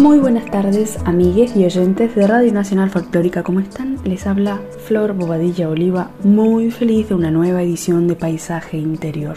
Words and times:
Muy 0.00 0.18
buenas 0.18 0.50
tardes, 0.50 0.98
amigues 1.04 1.54
y 1.54 1.66
oyentes 1.66 2.14
de 2.14 2.26
Radio 2.26 2.50
Nacional 2.54 2.88
Folclórica, 2.88 3.42
¿cómo 3.42 3.60
están? 3.60 3.98
Les 4.02 4.26
habla 4.26 4.58
Flor 4.86 5.12
Bobadilla 5.12 5.68
Oliva, 5.68 6.10
muy 6.24 6.70
feliz 6.70 7.10
de 7.10 7.14
una 7.14 7.30
nueva 7.30 7.62
edición 7.62 8.08
de 8.08 8.16
Paisaje 8.16 8.78
Interior, 8.78 9.36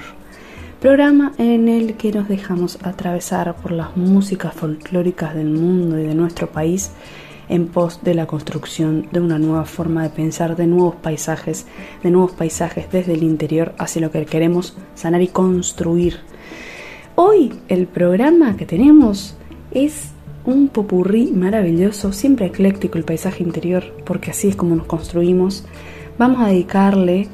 programa 0.80 1.34
en 1.38 1.68
el 1.68 1.98
que 1.98 2.14
nos 2.14 2.30
dejamos 2.30 2.80
atravesar 2.82 3.54
por 3.58 3.74
las 3.74 3.98
músicas 3.98 4.54
folclóricas 4.54 5.36
del 5.36 5.50
mundo 5.50 6.00
y 6.00 6.04
de 6.04 6.16
nuestro 6.16 6.50
país 6.50 6.92
en 7.50 7.68
pos 7.68 8.00
de 8.02 8.14
la 8.14 8.26
construcción 8.26 9.10
de 9.12 9.20
una 9.20 9.40
nueva 9.40 9.66
forma 9.66 10.04
de 10.04 10.12
pensar, 10.12 10.56
de 10.56 10.66
nuevos 10.66 10.96
paisajes, 10.96 11.68
de 12.04 12.10
nuevos 12.10 12.32
paisajes 12.32 12.90
desde 12.90 13.16
el 13.16 13.24
interior 13.24 13.76
hacia 13.78 14.02
lo 14.02 14.12
que 14.12 14.26
queremos 14.26 14.78
sanar 14.96 15.22
y 15.24 15.28
construir. 15.28 16.20
Hoy 17.16 17.54
el 17.68 17.86
programa 17.88 18.56
que 18.56 18.66
tenemos 18.66 19.36
es 19.72 20.13
un 20.46 20.68
popurrí 20.68 21.32
maravilloso, 21.32 22.12
siempre 22.12 22.48
ecléctico 22.48 22.98
el 22.98 23.06
paisaje 23.06 23.44
interior, 23.44 23.84
porque 24.06 24.32
así 24.32 24.50
es 24.50 24.56
como 24.56 24.76
nos 24.76 24.86
construimos. 24.86 25.66
Vamos 26.18 26.42
a 26.42 26.48
dedicarle 26.48 27.28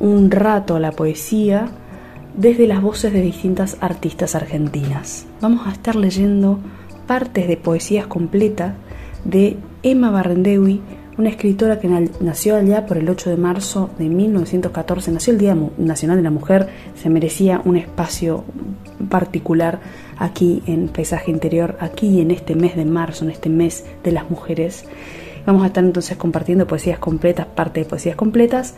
un 0.00 0.30
rato 0.30 0.76
a 0.76 0.80
la 0.80 0.92
poesía 0.92 1.68
desde 2.36 2.66
las 2.66 2.80
voces 2.80 3.12
de 3.12 3.20
distintas 3.20 3.76
artistas 3.80 4.34
argentinas. 4.34 5.26
Vamos 5.40 5.66
a 5.66 5.72
estar 5.72 5.96
leyendo 5.96 6.58
partes 7.06 7.48
de 7.48 7.56
poesías 7.56 8.06
completas 8.06 8.74
de 9.24 9.56
Emma 9.82 10.10
Barrendewi, 10.10 10.80
una 11.18 11.28
escritora 11.28 11.78
que 11.78 11.88
nació 12.20 12.56
allá 12.56 12.86
por 12.86 12.96
el 12.96 13.08
8 13.08 13.30
de 13.30 13.36
marzo 13.36 13.90
de 13.98 14.08
1914, 14.08 15.12
nació 15.12 15.34
el 15.34 15.38
Día 15.38 15.56
Nacional 15.76 16.16
de 16.16 16.22
la 16.22 16.30
Mujer, 16.30 16.68
se 16.94 17.10
merecía 17.10 17.60
un 17.64 17.76
espacio 17.76 18.44
particular 19.10 19.80
aquí 20.18 20.62
en 20.66 20.88
Paisaje 20.88 21.30
Interior, 21.30 21.76
aquí 21.80 22.20
en 22.20 22.30
este 22.30 22.54
mes 22.54 22.76
de 22.76 22.84
marzo, 22.84 23.24
en 23.24 23.30
este 23.30 23.48
mes 23.48 23.84
de 24.04 24.12
las 24.12 24.30
mujeres. 24.30 24.84
Vamos 25.46 25.64
a 25.64 25.66
estar 25.66 25.84
entonces 25.84 26.16
compartiendo 26.16 26.66
poesías 26.66 26.98
completas, 26.98 27.46
parte 27.46 27.80
de 27.80 27.86
poesías 27.86 28.16
completas 28.16 28.74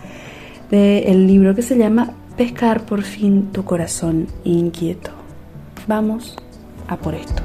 del 0.70 1.26
libro 1.26 1.54
que 1.54 1.62
se 1.62 1.76
llama 1.76 2.14
Pescar 2.36 2.84
por 2.86 3.02
fin 3.02 3.50
tu 3.52 3.64
corazón 3.64 4.26
inquieto. 4.44 5.10
Vamos 5.86 6.36
a 6.88 6.96
por 6.96 7.14
esto. 7.14 7.42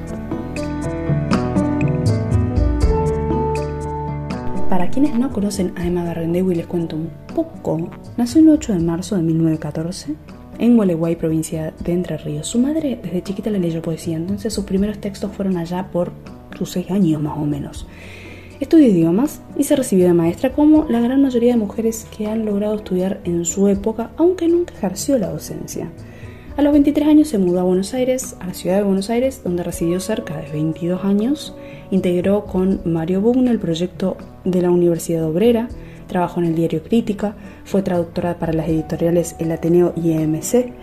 Para 4.69 4.89
quienes 4.89 5.15
no 5.15 5.31
conocen 5.31 5.73
a 5.77 5.85
Emma 5.85 6.13
y 6.13 6.55
les 6.55 6.67
cuento 6.67 6.95
un 6.95 7.09
poco. 7.35 7.89
Nació 8.17 8.41
el 8.41 8.49
8 8.49 8.73
de 8.73 8.79
marzo 8.79 9.15
de 9.15 9.23
1914 9.23 10.15
en 10.59 10.75
Gualeguay, 10.75 11.15
provincia 11.15 11.73
de 11.83 11.93
Entre 11.93 12.17
Ríos. 12.17 12.47
Su 12.47 12.59
madre 12.59 12.99
desde 13.01 13.23
chiquita 13.23 13.49
le 13.49 13.59
leyó 13.59 13.81
poesía, 13.81 14.17
entonces 14.17 14.53
sus 14.53 14.65
primeros 14.65 14.99
textos 14.99 15.31
fueron 15.31 15.57
allá 15.57 15.89
por 15.91 16.11
sus 16.57 16.71
seis 16.71 16.91
años 16.91 17.21
más 17.21 17.37
o 17.37 17.45
menos. 17.45 17.87
Estudió 18.59 18.87
idiomas 18.87 19.41
y 19.57 19.63
se 19.63 19.77
recibió 19.77 20.05
de 20.05 20.13
maestra 20.13 20.51
como 20.51 20.85
la 20.89 20.99
gran 20.99 21.21
mayoría 21.21 21.53
de 21.53 21.59
mujeres 21.59 22.05
que 22.15 22.27
han 22.27 22.45
logrado 22.45 22.75
estudiar 22.75 23.21
en 23.23 23.45
su 23.45 23.69
época, 23.69 24.11
aunque 24.17 24.49
nunca 24.49 24.73
ejerció 24.73 25.17
la 25.17 25.29
docencia. 25.29 25.89
A 26.57 26.61
los 26.61 26.73
23 26.73 27.07
años 27.07 27.29
se 27.29 27.37
mudó 27.37 27.61
a 27.61 27.63
Buenos 27.63 27.93
Aires, 27.93 28.35
a 28.41 28.47
la 28.47 28.53
ciudad 28.53 28.75
de 28.75 28.83
Buenos 28.83 29.09
Aires, 29.09 29.43
donde 29.45 29.63
residió 29.63 30.01
cerca 30.01 30.35
de 30.35 30.51
22 30.51 31.05
años. 31.05 31.55
Integró 31.89 32.43
con 32.43 32.81
Mario 32.83 33.21
Bugno 33.21 33.49
el 33.49 33.59
proyecto 33.59 34.17
de 34.43 34.61
la 34.61 34.71
Universidad 34.71 35.23
Obrera, 35.23 35.69
trabajó 36.09 36.41
en 36.41 36.47
el 36.47 36.55
diario 36.55 36.83
Crítica, 36.83 37.35
fue 37.63 37.81
traductora 37.81 38.37
para 38.37 38.51
las 38.51 38.67
editoriales 38.67 39.37
El 39.39 39.53
Ateneo 39.53 39.93
y 39.95 40.11
EMC. 40.11 40.73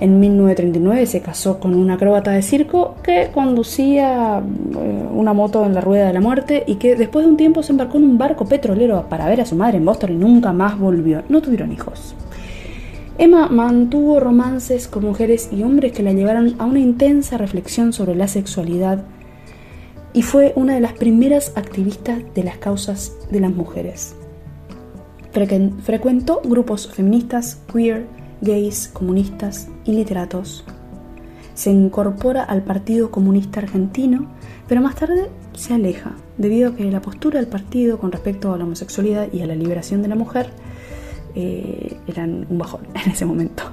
En 0.00 0.18
1939 0.18 1.06
se 1.06 1.20
casó 1.20 1.60
con 1.60 1.72
una 1.74 1.94
acróbata 1.94 2.32
de 2.32 2.42
circo 2.42 2.96
que 3.02 3.30
conducía 3.32 4.38
eh, 4.40 5.08
una 5.12 5.32
moto 5.32 5.64
en 5.64 5.74
la 5.74 5.80
rueda 5.80 6.08
de 6.08 6.12
la 6.12 6.20
muerte 6.20 6.64
y 6.66 6.76
que 6.76 6.96
después 6.96 7.24
de 7.24 7.30
un 7.30 7.36
tiempo 7.36 7.62
se 7.62 7.70
embarcó 7.70 7.98
en 7.98 8.04
un 8.04 8.18
barco 8.18 8.44
petrolero 8.44 9.08
para 9.08 9.28
ver 9.28 9.40
a 9.40 9.46
su 9.46 9.54
madre 9.54 9.76
en 9.76 9.84
Boston 9.84 10.12
y 10.12 10.16
nunca 10.16 10.52
más 10.52 10.76
volvió. 10.76 11.22
No 11.28 11.40
tuvieron 11.40 11.70
hijos. 11.70 12.16
Emma 13.16 13.48
mantuvo 13.48 14.18
romances 14.18 14.88
con 14.88 15.04
mujeres 15.04 15.48
y 15.52 15.62
hombres 15.62 15.92
que 15.92 16.02
la 16.02 16.12
llevaron 16.12 16.56
a 16.58 16.64
una 16.64 16.80
intensa 16.80 17.38
reflexión 17.38 17.92
sobre 17.92 18.16
la 18.16 18.26
sexualidad 18.26 19.04
y 20.12 20.22
fue 20.22 20.52
una 20.56 20.74
de 20.74 20.80
las 20.80 20.94
primeras 20.94 21.52
activistas 21.54 22.18
de 22.34 22.42
las 22.42 22.56
causas 22.58 23.12
de 23.30 23.40
las 23.40 23.52
mujeres. 23.52 24.16
Frecuentó 25.34 26.40
grupos 26.44 26.86
feministas, 26.86 27.58
queer, 27.72 28.06
gays, 28.40 28.88
comunistas 28.92 29.68
y 29.84 29.90
literatos. 29.90 30.64
Se 31.54 31.72
incorpora 31.72 32.44
al 32.44 32.62
Partido 32.62 33.10
Comunista 33.10 33.58
Argentino, 33.58 34.30
pero 34.68 34.80
más 34.80 34.94
tarde 34.94 35.30
se 35.52 35.74
aleja, 35.74 36.12
debido 36.38 36.70
a 36.70 36.76
que 36.76 36.88
la 36.88 37.02
postura 37.02 37.40
del 37.40 37.48
partido 37.48 37.98
con 37.98 38.12
respecto 38.12 38.52
a 38.52 38.58
la 38.58 38.62
homosexualidad 38.62 39.26
y 39.32 39.40
a 39.42 39.46
la 39.46 39.56
liberación 39.56 40.02
de 40.02 40.08
la 40.08 40.14
mujer 40.14 40.50
eh, 41.34 41.96
eran 42.06 42.46
un 42.48 42.58
bajón 42.58 42.86
en 43.04 43.10
ese 43.10 43.26
momento. 43.26 43.64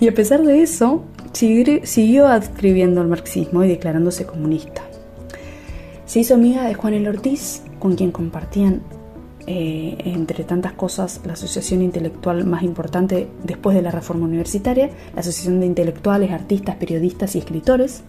Y 0.00 0.08
a 0.08 0.14
pesar 0.14 0.42
de 0.42 0.60
eso, 0.60 1.04
siguió 1.32 2.26
adscribiendo 2.26 3.00
al 3.00 3.06
marxismo 3.06 3.62
y 3.62 3.68
declarándose 3.68 4.26
comunista. 4.26 4.82
Se 6.04 6.18
hizo 6.18 6.34
amiga 6.34 6.64
de 6.64 6.74
Juan 6.74 6.94
El 6.94 7.06
Ortiz, 7.06 7.62
con 7.78 7.94
quien 7.94 8.10
compartían 8.10 8.82
eh, 9.46 9.96
entre 10.04 10.44
tantas 10.44 10.72
cosas, 10.72 11.20
la 11.24 11.32
asociación 11.32 11.82
intelectual 11.82 12.44
más 12.44 12.62
importante 12.62 13.28
después 13.42 13.74
de 13.74 13.82
la 13.82 13.90
reforma 13.90 14.26
universitaria, 14.26 14.90
la 15.14 15.20
Asociación 15.20 15.60
de 15.60 15.66
Intelectuales, 15.66 16.30
Artistas, 16.30 16.76
Periodistas 16.76 17.34
y 17.34 17.38
Escritores, 17.38 18.02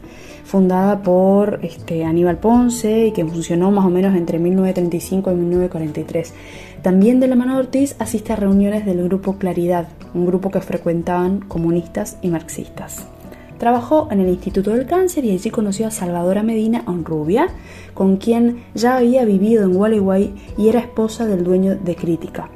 fundada 0.44 1.02
por 1.02 1.59
este, 1.64 2.03
Aníbal 2.03 2.38
Ponce 2.38 3.08
y 3.08 3.12
que 3.12 3.25
funcionó 3.25 3.72
más 3.72 3.86
o 3.86 3.90
menos 3.90 4.16
entre 4.16 4.40
1935 4.40 5.31
y 5.31 5.36
1943. 5.36 6.34
También 6.81 7.20
de 7.20 7.28
la 7.28 7.36
mano 7.36 7.53
de 7.53 7.59
Ortiz 7.59 7.96
asiste 8.00 8.34
a 8.34 8.36
reuniones 8.36 8.86
del 8.86 9.03
grupo 9.03 9.38
Claridad, 9.38 9.88
un 10.14 10.25
grupo 10.25 10.52
que 10.52 10.62
frecuentaban 10.62 11.40
comunistas 11.40 12.18
y 12.22 12.30
marxistas. 12.30 13.08
Trabajó 13.61 14.07
en 14.09 14.19
el 14.19 14.29
Instituto 14.29 14.72
del 14.72 14.88
Cáncer 14.88 15.23
y 15.23 15.29
allí 15.29 15.51
conoció 15.51 15.85
a 15.85 15.91
Salvadora 15.91 16.41
Medina 16.41 16.81
Onrubia, 16.88 17.47
con 17.94 18.17
quien 18.17 18.63
ya 18.73 18.97
había 18.97 19.23
vivido 19.23 19.63
en 19.63 19.75
Gualeguay 19.75 20.33
y 20.57 20.67
era 20.67 20.79
esposa 20.79 21.27
del 21.27 21.44
dueño 21.44 21.75
de 21.75 21.95
Crítica, 21.95 22.49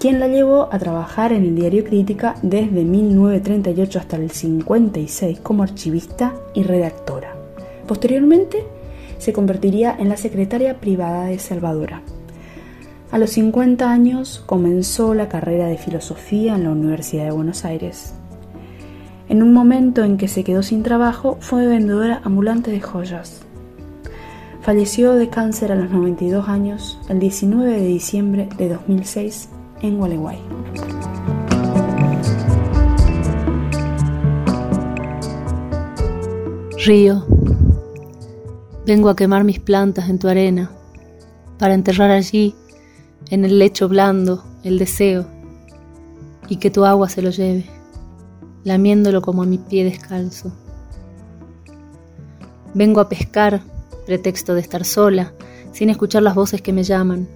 quien 0.00 0.18
la 0.18 0.26
llevó 0.26 0.68
a 0.72 0.80
trabajar 0.80 1.32
en 1.32 1.44
el 1.44 1.54
diario 1.54 1.84
Crítica 1.84 2.34
desde 2.42 2.82
1938 2.82 4.00
hasta 4.00 4.16
el 4.16 4.32
56 4.32 5.38
como 5.38 5.62
archivista 5.62 6.34
y 6.54 6.64
redactora. 6.64 7.36
Posteriormente 7.86 8.64
se 9.18 9.32
convertiría 9.32 9.94
en 9.96 10.08
la 10.08 10.16
secretaria 10.16 10.80
privada 10.80 11.26
de 11.26 11.38
Salvadora. 11.38 12.02
A 13.12 13.18
los 13.18 13.30
50 13.30 13.88
años 13.88 14.42
comenzó 14.44 15.14
la 15.14 15.28
carrera 15.28 15.68
de 15.68 15.78
filosofía 15.78 16.56
en 16.56 16.64
la 16.64 16.70
Universidad 16.70 17.26
de 17.26 17.30
Buenos 17.30 17.64
Aires. 17.64 18.15
En 19.28 19.42
un 19.42 19.52
momento 19.52 20.04
en 20.04 20.18
que 20.18 20.28
se 20.28 20.44
quedó 20.44 20.62
sin 20.62 20.84
trabajo, 20.84 21.36
fue 21.40 21.66
vendedora 21.66 22.20
ambulante 22.22 22.70
de 22.70 22.80
joyas. 22.80 23.40
Falleció 24.60 25.14
de 25.14 25.28
cáncer 25.28 25.72
a 25.72 25.74
los 25.74 25.90
92 25.90 26.48
años 26.48 27.00
el 27.08 27.18
19 27.18 27.72
de 27.72 27.86
diciembre 27.86 28.48
de 28.56 28.68
2006 28.68 29.48
en 29.82 29.98
Gualeguay. 29.98 30.38
Río, 36.84 37.26
vengo 38.86 39.08
a 39.08 39.16
quemar 39.16 39.42
mis 39.42 39.58
plantas 39.58 40.08
en 40.08 40.20
tu 40.20 40.28
arena, 40.28 40.70
para 41.58 41.74
enterrar 41.74 42.12
allí, 42.12 42.54
en 43.30 43.44
el 43.44 43.58
lecho 43.58 43.88
blando, 43.88 44.44
el 44.62 44.78
deseo, 44.78 45.26
y 46.48 46.58
que 46.58 46.70
tu 46.70 46.84
agua 46.84 47.08
se 47.08 47.22
lo 47.22 47.30
lleve 47.30 47.75
lamiéndolo 48.66 49.22
como 49.22 49.44
a 49.44 49.46
mi 49.46 49.58
pie 49.58 49.84
descalzo. 49.84 50.50
Vengo 52.74 53.00
a 53.00 53.08
pescar, 53.08 53.62
pretexto 54.06 54.54
de 54.54 54.60
estar 54.60 54.84
sola, 54.84 55.32
sin 55.70 55.88
escuchar 55.88 56.24
las 56.24 56.34
voces 56.34 56.62
que 56.62 56.72
me 56.72 56.82
llaman. 56.82 57.28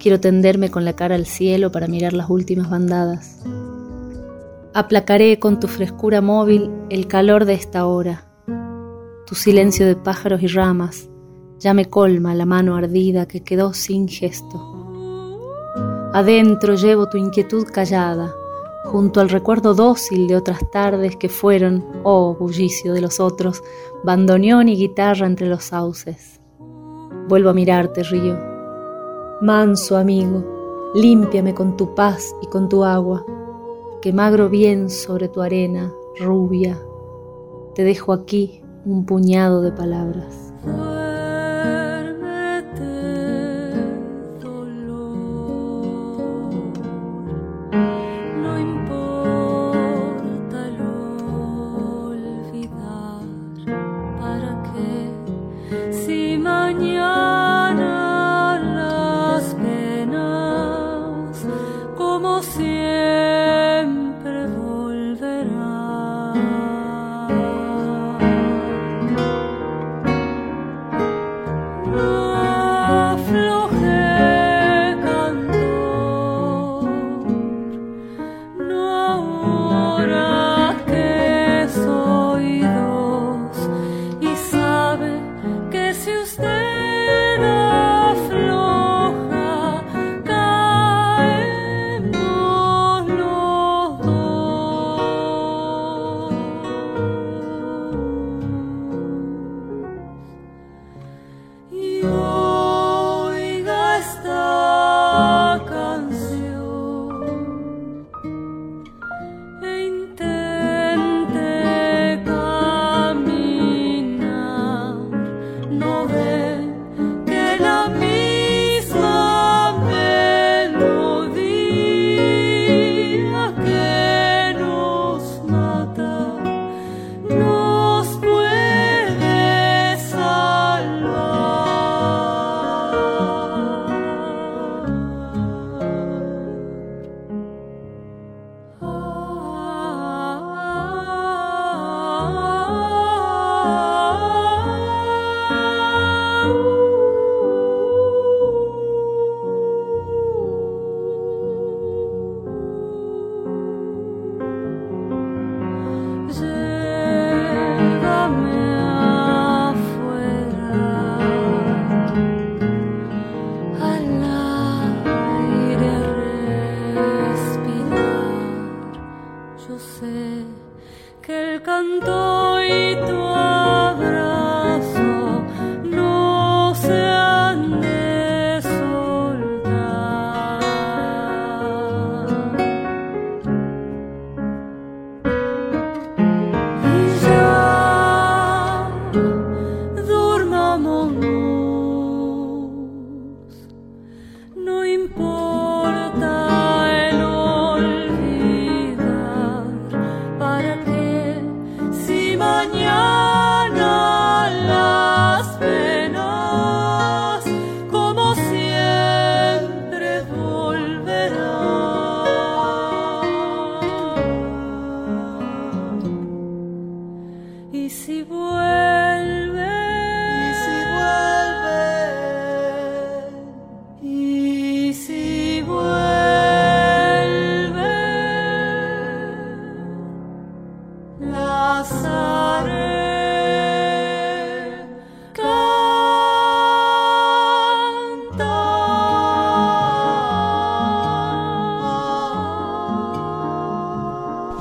Quiero 0.00 0.18
tenderme 0.18 0.70
con 0.70 0.86
la 0.86 0.94
cara 0.94 1.14
al 1.14 1.26
cielo 1.26 1.70
para 1.70 1.88
mirar 1.88 2.14
las 2.14 2.30
últimas 2.30 2.70
bandadas. 2.70 3.40
Aplacaré 4.72 5.38
con 5.38 5.60
tu 5.60 5.68
frescura 5.68 6.22
móvil 6.22 6.70
el 6.88 7.06
calor 7.06 7.44
de 7.44 7.52
esta 7.52 7.84
hora. 7.84 8.24
Tu 9.26 9.34
silencio 9.34 9.86
de 9.86 9.94
pájaros 9.94 10.42
y 10.42 10.46
ramas 10.46 11.10
ya 11.58 11.74
me 11.74 11.84
colma 11.84 12.34
la 12.34 12.46
mano 12.46 12.76
ardida 12.76 13.28
que 13.28 13.44
quedó 13.44 13.74
sin 13.74 14.08
gesto. 14.08 14.70
Adentro 16.14 16.76
llevo 16.76 17.10
tu 17.10 17.18
inquietud 17.18 17.66
callada, 17.66 18.34
junto 18.84 19.20
al 19.20 19.28
recuerdo 19.28 19.74
dócil 19.74 20.26
de 20.26 20.36
otras 20.36 20.70
tardes 20.70 21.16
que 21.16 21.28
fueron, 21.28 21.84
oh 22.02 22.34
bullicio 22.34 22.92
de 22.92 23.00
los 23.00 23.20
otros, 23.20 23.62
bandoneón 24.04 24.68
y 24.68 24.76
guitarra 24.76 25.26
entre 25.26 25.46
los 25.46 25.64
sauces. 25.64 26.40
Vuelvo 27.28 27.50
a 27.50 27.54
mirarte, 27.54 28.02
río. 28.02 28.36
Manso 29.40 29.96
amigo, 29.96 30.92
límpiame 30.94 31.54
con 31.54 31.76
tu 31.76 31.94
paz 31.94 32.34
y 32.42 32.46
con 32.46 32.68
tu 32.68 32.84
agua, 32.84 33.24
que 34.00 34.12
magro 34.12 34.48
bien 34.48 34.90
sobre 34.90 35.28
tu 35.28 35.40
arena, 35.40 35.92
rubia. 36.18 36.78
Te 37.74 37.84
dejo 37.84 38.12
aquí 38.12 38.62
un 38.84 39.06
puñado 39.06 39.62
de 39.62 39.72
palabras. 39.72 40.51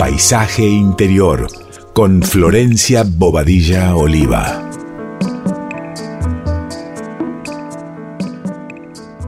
Paisaje 0.01 0.67
Interior 0.67 1.45
con 1.93 2.23
Florencia 2.23 3.03
Bobadilla 3.07 3.95
Oliva. 3.95 4.67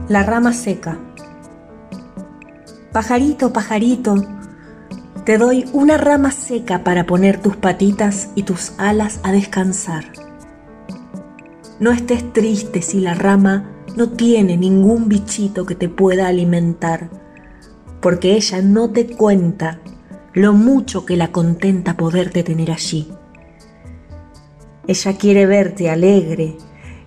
La 0.08 0.24
rama 0.24 0.52
seca. 0.52 0.98
Pajarito, 2.90 3.52
pajarito, 3.52 4.16
te 5.24 5.38
doy 5.38 5.64
una 5.72 5.96
rama 5.96 6.32
seca 6.32 6.82
para 6.82 7.06
poner 7.06 7.40
tus 7.40 7.54
patitas 7.54 8.30
y 8.34 8.42
tus 8.42 8.72
alas 8.76 9.20
a 9.22 9.30
descansar. 9.30 10.06
No 11.78 11.92
estés 11.92 12.32
triste 12.32 12.82
si 12.82 12.98
la 12.98 13.14
rama 13.14 13.70
no 13.94 14.10
tiene 14.10 14.56
ningún 14.56 15.08
bichito 15.08 15.66
que 15.66 15.76
te 15.76 15.88
pueda 15.88 16.26
alimentar, 16.26 17.10
porque 18.00 18.32
ella 18.32 18.60
no 18.60 18.90
te 18.90 19.06
cuenta 19.06 19.78
lo 20.34 20.52
mucho 20.52 21.06
que 21.06 21.16
la 21.16 21.30
contenta 21.30 21.96
poderte 21.96 22.42
tener 22.42 22.72
allí. 22.72 23.08
Ella 24.86 25.16
quiere 25.16 25.46
verte 25.46 25.88
alegre, 25.88 26.56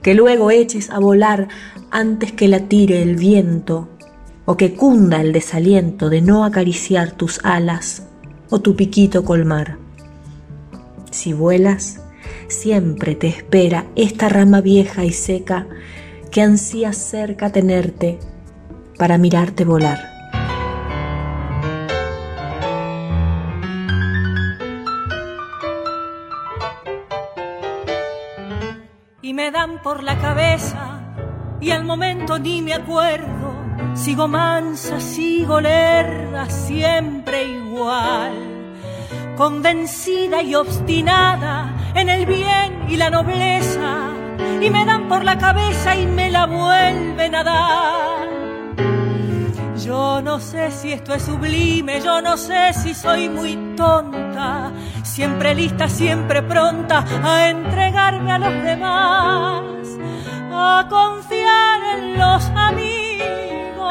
que 0.01 0.13
luego 0.13 0.50
eches 0.50 0.89
a 0.89 1.00
volar 1.00 1.50
antes 1.91 2.31
que 2.31 2.48
la 2.48 2.62
tire 2.62 3.03
el 3.03 3.17
viento 3.17 3.89
o 4.46 4.55
que 4.55 4.74
cunda 4.74 5.19
el 5.19 5.34
desaliento 5.34 6.10
de 6.10 6.22
no 6.22 6.46
acariciar 6.46 7.12
tus 7.12 7.43
alas 7.43 8.07
o 8.50 8.62
tu 8.62 8.77
piquito 8.77 9.25
colmar. 9.25 9.77
Si 11.12 11.34
vuelas, 11.34 12.00
siempre 12.48 13.15
te 13.15 13.27
espera 13.27 13.88
esta 13.98 14.29
rama 14.29 14.62
vieja 14.62 15.03
y 15.03 15.12
seca 15.12 15.67
que 16.31 16.41
ansía 16.41 16.93
cerca 16.93 17.51
tenerte, 17.51 18.19
para 18.98 19.17
mirarte 19.17 19.65
volar. 19.65 20.16
Me 29.48 29.51
dan 29.51 29.82
por 29.82 30.04
la 30.04 30.18
cabeza 30.18 31.00
y 31.62 31.72
al 31.72 31.86
momento 31.86 32.38
ni 32.38 32.62
me 32.62 32.74
acuerdo. 32.74 33.56
Sigo 33.94 34.27
mansa, 34.27 35.00
sigo 35.00 35.62
lerda, 35.62 36.50
siempre 36.50 37.46
igual. 37.46 38.34
Convencida 39.38 40.42
y 40.42 40.54
obstinada 40.54 41.74
en 41.96 42.10
el 42.10 42.25
bien 42.25 42.88
y 42.89 42.98
la 42.98 43.10
nobleza. 43.10 44.10
Y 44.60 44.70
me 44.70 44.84
dan 44.84 45.08
por 45.08 45.24
la 45.24 45.38
cabeza 45.38 45.96
y 45.96 46.08
me 46.08 46.30
la 46.30 46.46
vuelven 46.46 47.34
a 47.34 47.44
dar. 47.46 48.47
Yo 49.88 50.22
no 50.22 50.41
sé 50.41 50.70
si 50.72 50.91
esto 50.91 51.13
es 51.13 51.24
sublime, 51.24 52.01
yo 52.01 52.22
no 52.22 52.36
sé 52.36 52.74
si 52.74 52.94
soy 52.94 53.29
muy 53.29 53.56
tonta, 53.77 54.70
siempre 55.01 55.56
lista, 55.56 55.88
siempre 55.88 56.44
pronta 56.44 57.06
a 57.24 57.48
entregarme 57.48 58.34
a 58.34 58.38
los 58.38 58.63
demás, 58.63 59.63
a 60.51 60.86
confiar 60.89 61.82
en 62.00 62.17
los 62.20 62.44
amigos, 62.53 63.82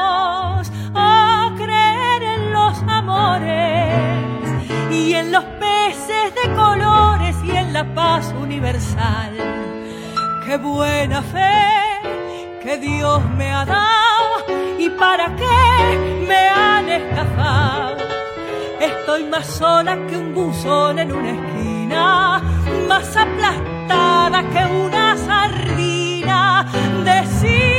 a 0.95 1.55
creer 1.57 2.23
en 2.25 2.53
los 2.53 2.77
amores 2.87 3.95
y 4.93 5.15
en 5.15 5.33
los 5.33 5.45
peces 5.45 6.35
de 6.43 6.55
colores 6.55 7.37
y 7.43 7.53
en 7.53 7.73
la 7.73 7.85
paz 7.95 8.35
universal. 8.39 9.33
Qué 10.45 10.59
buena 10.59 11.23
fe 11.23 12.61
que 12.63 12.77
Dios 12.77 13.25
me 13.39 13.51
ha 13.51 13.65
dado 13.65 13.96
¿Y 13.96 13.96
para 14.99 15.35
qué 15.37 16.25
me 16.29 16.49
han 16.49 16.89
estafado? 16.89 18.05
Estoy 18.81 19.25
más 19.25 19.47
sola 19.47 19.97
que 20.09 20.17
un 20.17 20.35
buzón 20.35 20.99
en 20.99 21.13
una 21.13 21.31
esquina, 21.31 22.43
más 22.89 23.17
aplastada 23.17 24.43
que 24.51 24.65
una 24.75 25.17
sardina. 25.17 26.67
Decime, 27.05 27.76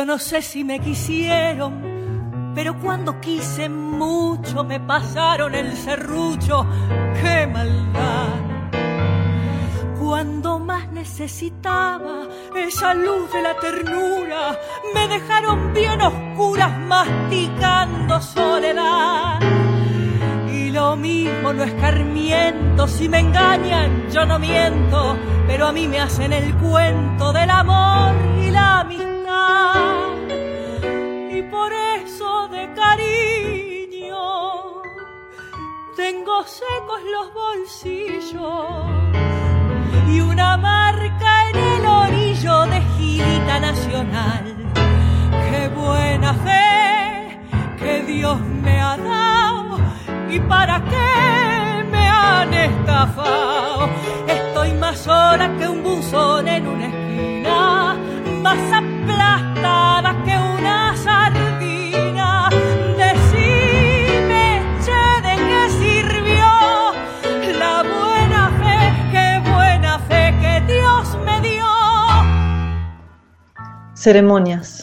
Yo 0.00 0.06
no 0.06 0.18
sé 0.18 0.40
si 0.40 0.64
me 0.64 0.80
quisieron, 0.80 2.52
pero 2.54 2.74
cuando 2.80 3.20
quise 3.20 3.68
mucho 3.68 4.64
me 4.64 4.80
pasaron 4.80 5.54
el 5.54 5.76
serrucho. 5.76 6.66
¡Qué 7.20 7.46
maldad! 7.46 8.28
Cuando 10.02 10.58
más 10.58 10.90
necesitaba 10.90 12.22
esa 12.56 12.94
luz 12.94 13.30
de 13.30 13.42
la 13.42 13.54
ternura, 13.56 14.58
me 14.94 15.06
dejaron 15.06 15.74
bien 15.74 16.00
oscuras 16.00 16.78
masticando 16.78 18.22
soledad. 18.22 19.38
Y 20.50 20.70
lo 20.70 20.96
mismo 20.96 21.52
no 21.52 21.62
escarmiento, 21.62 22.88
si 22.88 23.06
me 23.06 23.18
engañan 23.18 24.08
yo 24.10 24.24
no 24.24 24.38
miento, 24.38 25.18
pero 25.46 25.66
a 25.66 25.72
mí 25.72 25.86
me 25.86 26.00
hacen 26.00 26.32
el 26.32 26.54
cuento 26.54 27.34
del 27.34 27.50
amor 27.50 28.14
y 28.40 28.50
la 28.50 28.80
amistad 28.80 29.09
y 31.30 31.42
por 31.42 31.72
eso 31.72 32.48
de 32.48 32.72
cariño 32.74 34.22
tengo 35.96 36.44
secos 36.44 37.00
los 37.14 37.34
bolsillos 37.34 38.40
y 40.08 40.20
una 40.20 40.56
marca 40.56 41.50
en 41.50 41.56
el 41.56 41.86
orillo 41.86 42.66
de 42.66 42.80
girita 42.96 43.60
nacional. 43.60 44.44
Qué 45.50 45.68
buena 45.68 46.34
fe 46.34 47.38
que 47.78 48.02
Dios 48.02 48.40
me 48.40 48.80
ha 48.80 48.96
dado 48.96 49.78
y 50.30 50.38
para 50.40 50.82
qué 50.84 51.84
me 51.90 52.08
han 52.08 52.54
estafado. 52.54 53.88
Estoy 54.26 54.72
más 54.74 54.98
sola 54.98 55.50
que 55.58 55.68
un 55.68 55.82
buzón 55.82 56.48
en 56.48 56.66
una 56.66 56.86
esquina, 56.86 57.96
más 58.42 58.58
aplastada 59.02 60.16
que 60.24 60.36
una 60.36 60.96
sardina. 60.96 62.48
Decime, 62.96 64.62
che, 64.84 65.02
¿de 65.26 65.34
qué 65.48 65.62
sirvió 65.80 66.48
la 67.58 67.82
buena 67.82 68.50
fe? 68.60 68.78
Qué 69.12 69.50
buena 69.50 69.98
fe 70.00 70.34
que 70.40 70.72
Dios 70.72 71.16
me 71.24 71.40
dio. 71.40 71.66
Ceremonias. 73.94 74.80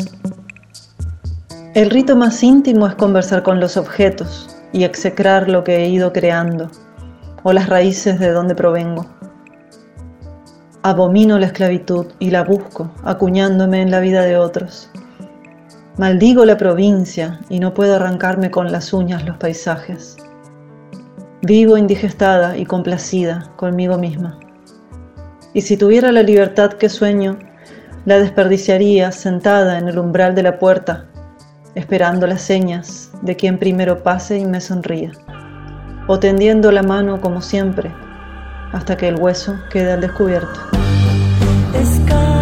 El 1.73 1.89
rito 1.91 2.15
más 2.15 2.41
íntimo 2.43 2.87
es 2.87 2.95
conversar 2.95 3.43
con 3.43 3.59
los 3.59 3.77
objetos 3.77 4.55
y 4.73 4.83
execrar 4.83 5.47
lo 5.47 5.63
que 5.63 5.77
he 5.77 5.89
ido 5.89 6.11
creando, 6.11 6.71
o 7.43 7.53
las 7.53 7.69
raíces 7.69 8.19
de 8.19 8.31
donde 8.31 8.55
provengo. 8.55 9.16
Abomino 10.87 11.37
la 11.37 11.47
esclavitud 11.47 12.05
y 12.17 12.29
la 12.29 12.45
busco, 12.45 12.89
acuñándome 13.03 13.81
en 13.81 13.91
la 13.91 13.99
vida 13.99 14.21
de 14.21 14.37
otros. 14.37 14.89
Maldigo 15.97 16.45
la 16.45 16.55
provincia 16.55 17.41
y 17.49 17.59
no 17.59 17.73
puedo 17.73 17.95
arrancarme 17.95 18.51
con 18.51 18.71
las 18.71 18.93
uñas 18.93 19.25
los 19.25 19.35
paisajes. 19.35 20.15
Vivo 21.41 21.75
indigestada 21.75 22.55
y 22.55 22.65
complacida 22.65 23.51
conmigo 23.57 23.97
misma. 23.97 24.39
Y 25.53 25.59
si 25.59 25.75
tuviera 25.75 26.13
la 26.13 26.23
libertad 26.23 26.71
que 26.71 26.87
sueño, 26.87 27.37
la 28.05 28.19
desperdiciaría 28.19 29.11
sentada 29.11 29.77
en 29.79 29.89
el 29.89 29.99
umbral 29.99 30.35
de 30.35 30.43
la 30.43 30.57
puerta, 30.57 31.07
esperando 31.75 32.27
las 32.27 32.43
señas 32.43 33.11
de 33.23 33.35
quien 33.35 33.59
primero 33.59 34.03
pase 34.03 34.37
y 34.37 34.45
me 34.45 34.61
sonría, 34.61 35.11
o 36.07 36.17
tendiendo 36.17 36.71
la 36.71 36.83
mano 36.83 37.19
como 37.19 37.41
siempre, 37.41 37.93
hasta 38.71 38.95
que 38.95 39.09
el 39.09 39.19
hueso 39.19 39.53
quede 39.69 39.91
al 39.91 39.99
descubierto. 39.99 40.76
the 41.77 41.85
sky. 41.85 42.36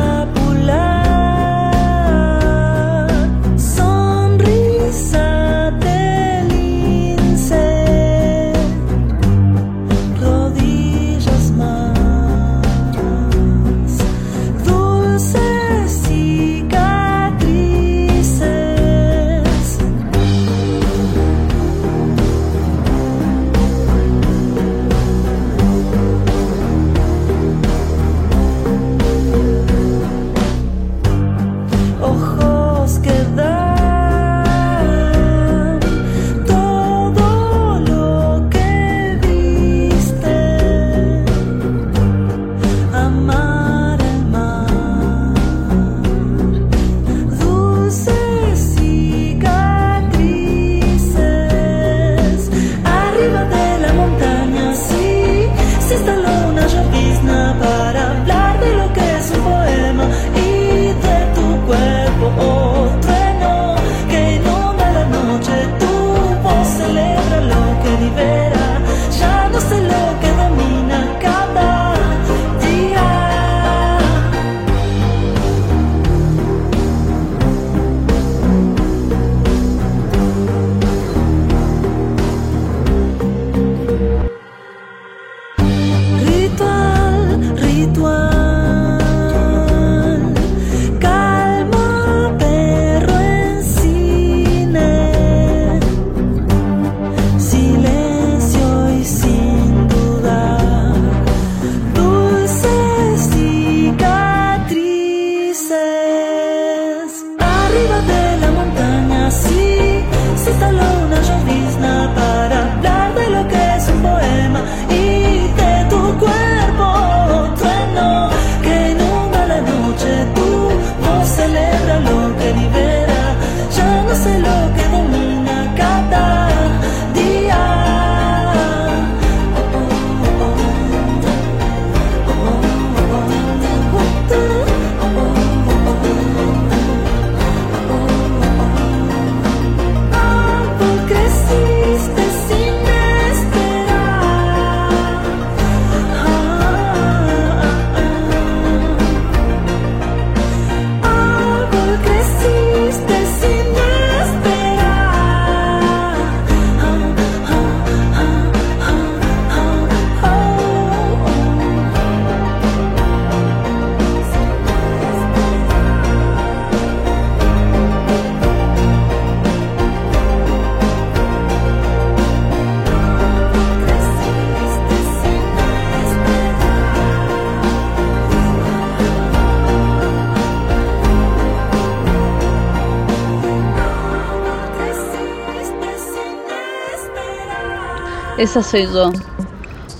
Esa 188.45 188.61
soy 188.61 188.83
yo, 188.83 189.11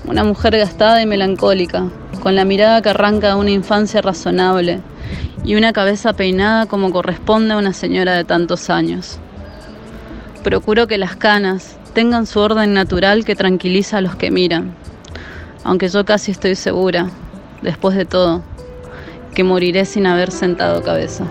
una 0.06 0.24
mujer 0.24 0.56
gastada 0.56 1.02
y 1.02 1.08
melancólica, 1.08 1.90
con 2.22 2.36
la 2.36 2.46
mirada 2.46 2.84
que 2.84 2.90
arranca 2.90 3.30
de 3.30 3.34
una 3.34 3.50
infancia 3.50 4.04
razonable 4.04 4.82
y 5.44 5.56
una 5.56 5.74
cabeza 5.74 6.14
peinada 6.14 6.68
como 6.68 6.92
corresponde 6.92 7.56
a 7.56 7.58
una 7.58 7.74
señora 7.74 8.14
de 8.14 8.24
tantos 8.24 8.70
años. 8.70 9.18
Procuro 10.44 10.86
que 10.86 11.00
las 11.00 11.16
canas 11.16 11.78
tengan 11.96 12.28
su 12.28 12.40
orden 12.40 12.76
natural 12.76 13.26
que 13.26 13.36
tranquiliza 13.36 13.98
a 13.98 14.02
los 14.02 14.16
que 14.16 14.30
miran, 14.30 14.76
aunque 15.64 15.90
yo 15.90 16.06
casi 16.06 16.30
estoy 16.30 16.54
segura, 16.54 17.10
después 17.64 17.98
de 17.98 18.06
todo, 18.06 18.44
que 19.34 19.44
moriré 19.44 19.86
sin 19.86 20.06
haber 20.06 20.30
sentado 20.30 20.84
cabeza. 20.84 21.26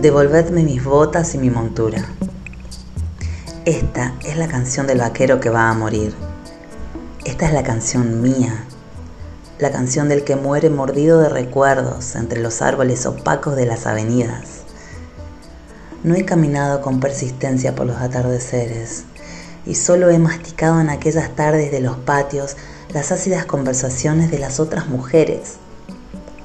Devolvedme 0.00 0.62
mis 0.62 0.82
botas 0.82 1.34
y 1.34 1.38
mi 1.38 1.50
montura. 1.50 2.02
Esta 3.66 4.14
es 4.24 4.38
la 4.38 4.48
canción 4.48 4.86
del 4.86 5.00
vaquero 5.00 5.40
que 5.40 5.50
va 5.50 5.68
a 5.68 5.74
morir. 5.74 6.14
Esta 7.26 7.44
es 7.44 7.52
la 7.52 7.62
canción 7.62 8.22
mía, 8.22 8.64
la 9.58 9.70
canción 9.70 10.08
del 10.08 10.24
que 10.24 10.36
muere 10.36 10.70
mordido 10.70 11.20
de 11.20 11.28
recuerdos 11.28 12.16
entre 12.16 12.40
los 12.40 12.62
árboles 12.62 13.04
opacos 13.04 13.56
de 13.56 13.66
las 13.66 13.86
avenidas. 13.86 14.62
No 16.02 16.14
he 16.14 16.24
caminado 16.24 16.80
con 16.80 16.98
persistencia 16.98 17.74
por 17.74 17.84
los 17.84 17.98
atardeceres 17.98 19.04
y 19.66 19.74
solo 19.74 20.08
he 20.08 20.18
masticado 20.18 20.80
en 20.80 20.88
aquellas 20.88 21.36
tardes 21.36 21.70
de 21.70 21.80
los 21.80 21.98
patios 21.98 22.56
las 22.94 23.12
ácidas 23.12 23.44
conversaciones 23.44 24.30
de 24.30 24.38
las 24.38 24.60
otras 24.60 24.88
mujeres. 24.88 25.56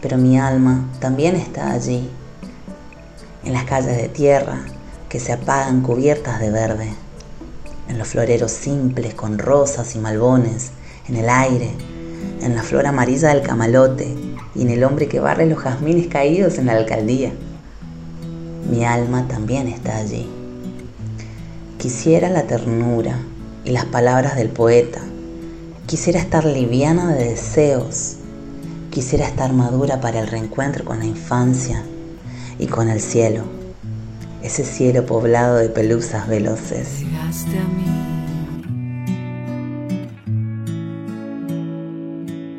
Pero 0.02 0.18
mi 0.18 0.38
alma 0.38 0.90
también 1.00 1.38
está 1.38 1.72
allí, 1.72 2.12
en 3.46 3.54
las 3.54 3.66
calles 3.66 3.96
de 3.98 4.10
tierra 4.10 4.66
que 5.08 5.20
se 5.20 5.32
apagan 5.32 5.82
cubiertas 5.82 6.40
de 6.40 6.50
verde, 6.50 6.90
en 7.88 7.98
los 8.00 8.08
floreros 8.08 8.52
simples 8.52 9.14
con 9.14 9.38
rosas 9.38 9.96
y 9.96 10.00
malbones, 10.00 10.72
en 11.08 11.16
el 11.16 11.30
aire, 11.30 11.70
en 12.42 12.56
la 12.56 12.64
flor 12.64 12.88
amarilla 12.88 13.30
del 13.30 13.44
camalote 13.44 14.14
y 14.56 14.64
en 14.64 14.70
el 14.70 14.84
hombre 14.84 15.08
que 15.08 15.20
barre 15.20 15.46
los 15.46 15.60
jazmines 15.60 16.08
caídos 16.08 16.58
en 16.58 16.66
la 16.66 16.74
alcaldía. 16.74 17.32
Mi 18.70 18.84
alma 18.84 19.28
también 19.28 19.68
está 19.68 19.98
allí. 19.98 20.28
Quisiera 21.78 22.30
la 22.30 22.48
ternura 22.48 23.20
y 23.64 23.70
las 23.70 23.86
palabras 23.86 24.36
del 24.36 24.50
poeta. 24.50 25.02
Quisiera 25.86 26.20
estar 26.20 26.46
liviana 26.46 27.14
de 27.14 27.30
deseos. 27.30 28.16
Quisiera 28.90 29.28
estar 29.28 29.54
madura 29.54 30.02
para 30.02 30.20
el 30.20 30.28
reencuentro 30.28 30.84
con 30.84 30.98
la 31.00 31.06
infancia 31.06 31.84
y 32.60 32.68
con 32.68 32.90
el 32.90 33.02
cielo. 33.02 33.44
Ese 34.42 34.64
cielo 34.64 35.06
poblado 35.06 35.58
de 35.58 35.70
pelusas 35.70 36.28
veloces. 36.28 37.02
Llegaste 37.02 37.58
a 37.58 37.68
mí. 37.68 37.86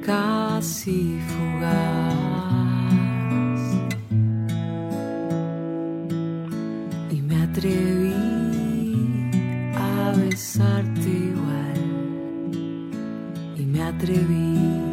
Casi 0.05 1.21
fugaz. 1.29 2.15
Y 7.11 7.21
me 7.21 7.43
atreví 7.43 8.15
a 9.77 10.13
besarte 10.17 11.09
igual. 11.09 11.81
Y 13.57 13.65
me 13.65 13.83
atreví 13.83 14.86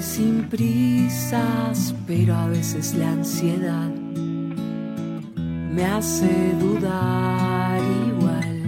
Sin 0.00 0.48
prisas, 0.48 1.94
pero 2.06 2.34
a 2.34 2.46
veces 2.46 2.94
la 2.94 3.10
ansiedad 3.10 3.90
me 5.74 5.84
hace 5.84 6.54
dudar 6.58 7.80
igual. 8.08 8.62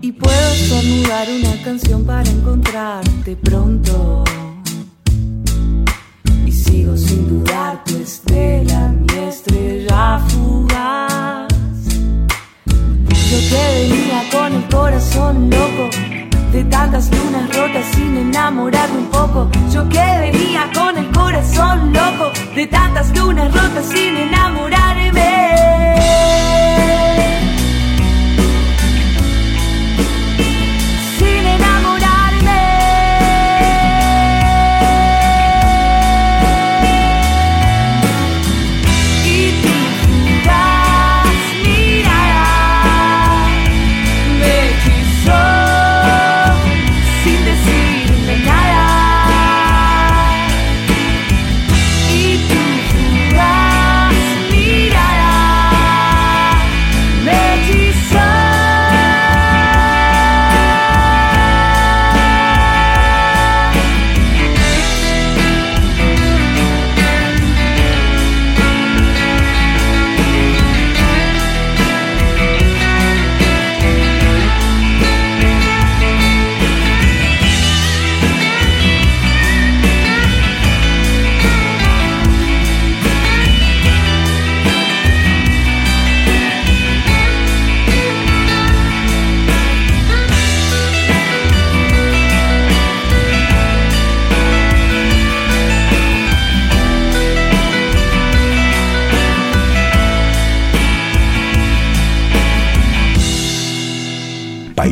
Y 0.00 0.12
puedo 0.12 0.52
estornudar 0.54 1.28
una 1.30 1.62
canción 1.64 2.04
para 2.04 2.28
encontrarte 2.28 3.36
pronto. 3.36 4.24
Y 6.44 6.52
sigo 6.52 6.96
sin 6.96 7.28
dudar, 7.28 7.82
tu 7.84 7.96
estela, 7.96 8.62
mi 8.62 8.71
de 16.92 16.98
tantas 16.98 17.18
lunas 17.18 17.56
rotas 17.56 17.86
sin 17.94 18.16
enamorarme 18.18 18.98
un 18.98 19.06
poco. 19.06 19.48
Yo 19.72 19.88
que 19.88 19.98
venía 19.98 20.70
con 20.74 20.98
el 20.98 21.10
corazón 21.10 21.90
loco 21.90 22.30
de 22.54 22.66
tantas 22.66 23.16
lunas 23.16 23.50
rotas 23.50 23.86
sin 23.86 24.14
enamorarme. 24.14 24.81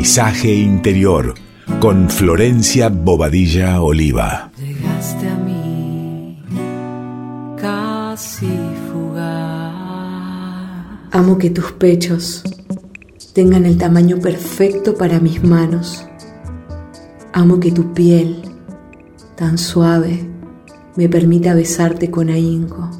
Paisaje 0.01 0.55
Interior 0.55 1.35
con 1.79 2.09
Florencia 2.09 2.89
Bobadilla 2.89 3.83
Oliva. 3.83 4.51
Llegaste 4.59 5.29
a 5.29 5.37
mí 5.37 6.43
casi 7.61 8.49
fugaz. 8.91 9.75
Amo 11.11 11.37
que 11.37 11.51
tus 11.51 11.73
pechos 11.73 12.43
tengan 13.35 13.67
el 13.67 13.77
tamaño 13.77 14.19
perfecto 14.21 14.95
para 14.97 15.21
mis 15.21 15.45
manos. 15.45 16.07
Amo 17.35 17.61
que 17.61 17.71
tu 17.71 17.93
piel, 17.93 18.41
tan 19.37 19.59
suave, 19.59 20.27
me 20.97 21.11
permita 21.11 21.53
besarte 21.53 22.11
con 22.11 22.31
ahínco. 22.31 22.91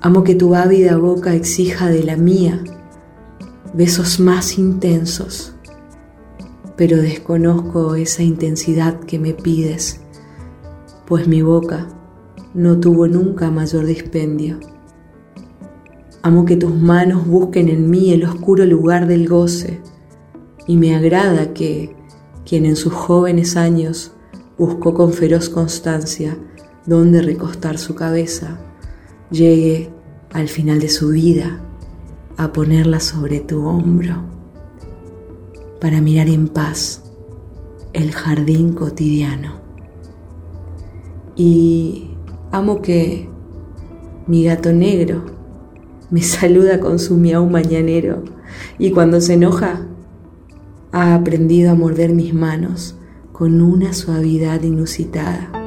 Amo 0.00 0.24
que 0.24 0.34
tu 0.34 0.54
ávida 0.54 0.96
boca 0.96 1.34
exija 1.34 1.88
de 1.88 2.04
la 2.04 2.16
mía 2.16 2.64
besos 3.74 4.18
más 4.18 4.58
intensos, 4.58 5.54
pero 6.80 6.96
desconozco 6.96 7.94
esa 7.94 8.22
intensidad 8.22 9.00
que 9.00 9.18
me 9.18 9.34
pides, 9.34 10.00
pues 11.06 11.28
mi 11.28 11.42
boca 11.42 11.88
no 12.54 12.80
tuvo 12.80 13.06
nunca 13.06 13.50
mayor 13.50 13.84
dispendio. 13.84 14.58
Amo 16.22 16.46
que 16.46 16.56
tus 16.56 16.74
manos 16.74 17.26
busquen 17.26 17.68
en 17.68 17.90
mí 17.90 18.14
el 18.14 18.24
oscuro 18.24 18.64
lugar 18.64 19.06
del 19.06 19.28
goce, 19.28 19.82
y 20.66 20.78
me 20.78 20.96
agrada 20.96 21.52
que 21.52 21.94
quien 22.46 22.64
en 22.64 22.76
sus 22.76 22.94
jóvenes 22.94 23.58
años 23.58 24.14
buscó 24.56 24.94
con 24.94 25.12
feroz 25.12 25.50
constancia 25.50 26.38
dónde 26.86 27.20
recostar 27.20 27.76
su 27.76 27.94
cabeza, 27.94 28.58
llegue 29.30 29.90
al 30.32 30.48
final 30.48 30.80
de 30.80 30.88
su 30.88 31.10
vida 31.10 31.60
a 32.38 32.54
ponerla 32.54 33.00
sobre 33.00 33.40
tu 33.40 33.66
hombro 33.66 34.39
para 35.80 36.00
mirar 36.00 36.28
en 36.28 36.48
paz 36.48 37.02
el 37.92 38.12
jardín 38.12 38.74
cotidiano. 38.74 39.54
Y 41.36 42.10
amo 42.52 42.82
que 42.82 43.28
mi 44.26 44.44
gato 44.44 44.72
negro 44.72 45.24
me 46.10 46.22
saluda 46.22 46.80
con 46.80 46.98
su 46.98 47.16
miau 47.16 47.48
mañanero 47.48 48.22
y 48.78 48.90
cuando 48.90 49.20
se 49.20 49.34
enoja 49.34 49.86
ha 50.92 51.14
aprendido 51.14 51.70
a 51.70 51.74
morder 51.74 52.12
mis 52.12 52.34
manos 52.34 52.96
con 53.32 53.60
una 53.62 53.92
suavidad 53.92 54.62
inusitada. 54.62 55.59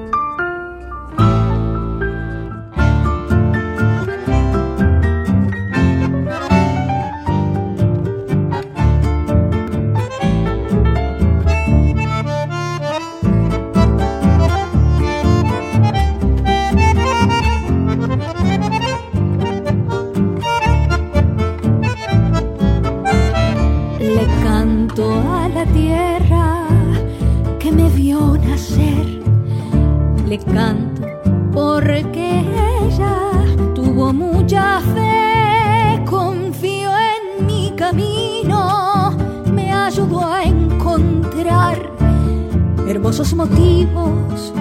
motivos 43.44 44.54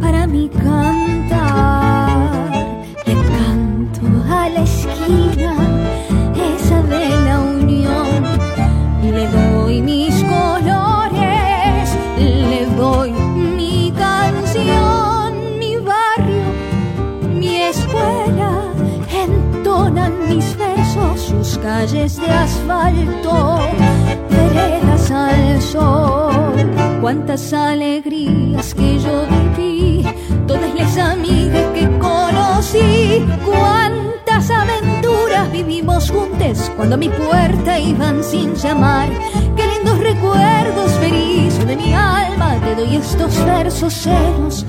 para 0.00 0.26
mi 0.26 0.48
cantar. 0.48 2.20
Le 3.06 3.14
canto 3.32 4.02
a 4.30 4.48
la 4.48 4.62
esquina 4.62 5.54
esa 6.54 6.82
de 6.82 7.08
la 7.26 7.40
unión. 7.40 8.22
Le 9.02 9.26
doy 9.28 9.82
mis 9.82 10.14
colores, 10.22 11.84
le 12.18 12.66
doy 12.76 13.10
mi 13.10 13.92
canción, 14.04 15.58
mi 15.58 15.76
barrio, 15.76 16.46
mi 17.34 17.56
escuela. 17.56 18.50
Entonan 19.24 20.12
mis 20.28 20.56
versos 20.56 21.20
sus 21.20 21.58
calles 21.58 22.16
de 22.20 22.30
azul. 22.30 22.59
cuántas 27.10 27.52
alegrías 27.52 28.72
que 28.72 29.00
yo 29.00 29.26
viví, 29.56 30.06
todas 30.46 30.72
las 30.76 30.96
amigas 30.96 31.66
que 31.74 31.88
conocí, 31.98 33.26
cuántas 33.44 34.48
aventuras 34.48 35.50
vivimos 35.50 36.08
juntas 36.08 36.70
cuando 36.76 36.94
a 36.94 36.98
mi 36.98 37.08
puerta 37.08 37.80
iban 37.80 38.22
sin 38.22 38.54
llamar. 38.54 39.08
Qué 39.56 39.66
lindos 39.66 39.98
recuerdos 39.98 40.92
feliz 41.00 41.58
de 41.66 41.74
mi 41.74 41.92
alma, 41.92 42.60
te 42.60 42.76
doy 42.76 42.94
estos 42.94 43.44
versos 43.44 43.92
ceros 43.92 44.64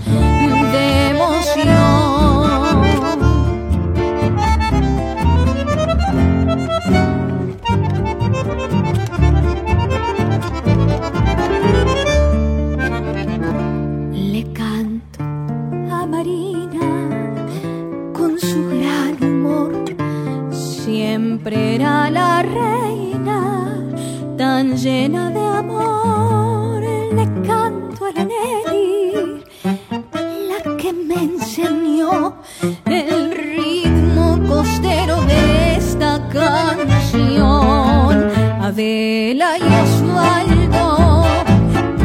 canción. 36.31 38.31
Adela 38.61 39.57
y 39.57 39.63
Osvaldo 39.83 41.25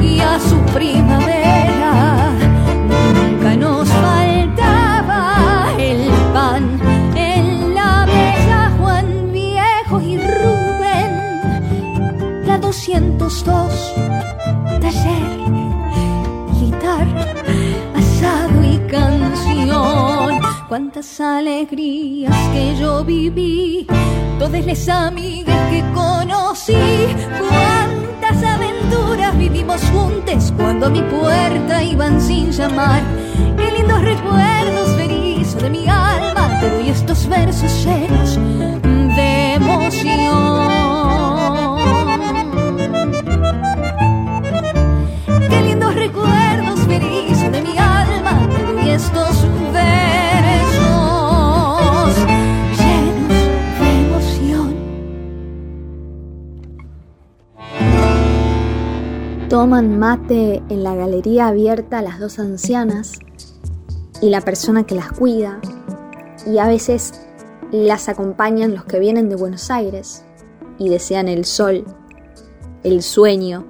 y 0.03 0.21
a 0.21 0.41
su 0.41 0.57
primavera 0.75 2.33
nunca 2.89 3.57
nos 3.57 3.89
faltaba 3.89 5.73
el 5.79 6.11
pan 6.33 6.81
en 7.15 7.75
la 7.75 8.07
mesa. 8.07 8.73
Juan 8.79 9.33
Viejo 9.33 10.01
y 10.01 10.19
Rubén, 10.19 11.12
la 12.47 12.59
202 12.59 13.95
taller, 14.81 15.39
guitarra, 16.59 17.27
asado 17.95 18.65
y 18.65 18.79
canción 18.91 20.45
cuántas 20.68 21.20
alegrías 21.20 22.35
que 22.52 22.76
yo 22.76 23.05
viví, 23.05 23.87
todas 24.38 24.64
las 24.66 24.88
amigas 24.88 25.70
que 25.70 25.85
conocí, 25.94 26.74
cuántas 27.38 28.42
aventuras 28.42 29.37
vivimos 29.38 29.81
juntos 29.90 30.52
cuando 30.57 30.87
a 30.87 30.90
mi 30.90 31.02
puerta 31.02 31.83
iban 31.83 32.20
sin 32.20 32.50
llamar. 32.50 33.02
Qué 33.57 33.70
lindos 33.79 34.02
recuerdos 34.02 34.96
feliz 34.96 35.55
de 35.57 35.70
mi 35.70 35.87
alma, 35.88 36.59
te 36.61 36.70
doy 36.70 36.88
estos 36.90 37.29
versos 37.29 37.85
llenos 37.85 38.37
de 39.16 39.55
emoción. 39.55 40.76
Qué 45.48 45.62
lindos 45.62 45.94
recuerdos 45.94 46.81
feliz 46.81 47.40
de 47.52 47.62
mi 47.62 47.79
alma, 47.79 48.48
te 48.57 48.72
doy 48.72 48.90
estos 48.90 49.36
Toman 59.57 59.99
mate 59.99 60.62
en 60.69 60.83
la 60.83 60.95
galería 60.95 61.47
abierta 61.47 62.03
las 62.03 62.21
dos 62.21 62.38
ancianas 62.38 63.19
y 64.21 64.29
la 64.29 64.42
persona 64.42 64.85
que 64.85 64.95
las 64.95 65.11
cuida, 65.12 65.62
y 66.47 66.59
a 66.59 66.66
veces 66.66 67.27
las 67.73 68.11
acompañan 68.11 68.75
los 68.75 68.85
que 68.85 68.99
vienen 68.99 69.31
de 69.31 69.37
Buenos 69.37 69.71
Aires 69.71 70.27
y 70.79 70.90
desean 70.90 71.27
el 71.27 71.47
sol, 71.47 71.87
el 72.85 73.01
sueño, 73.01 73.64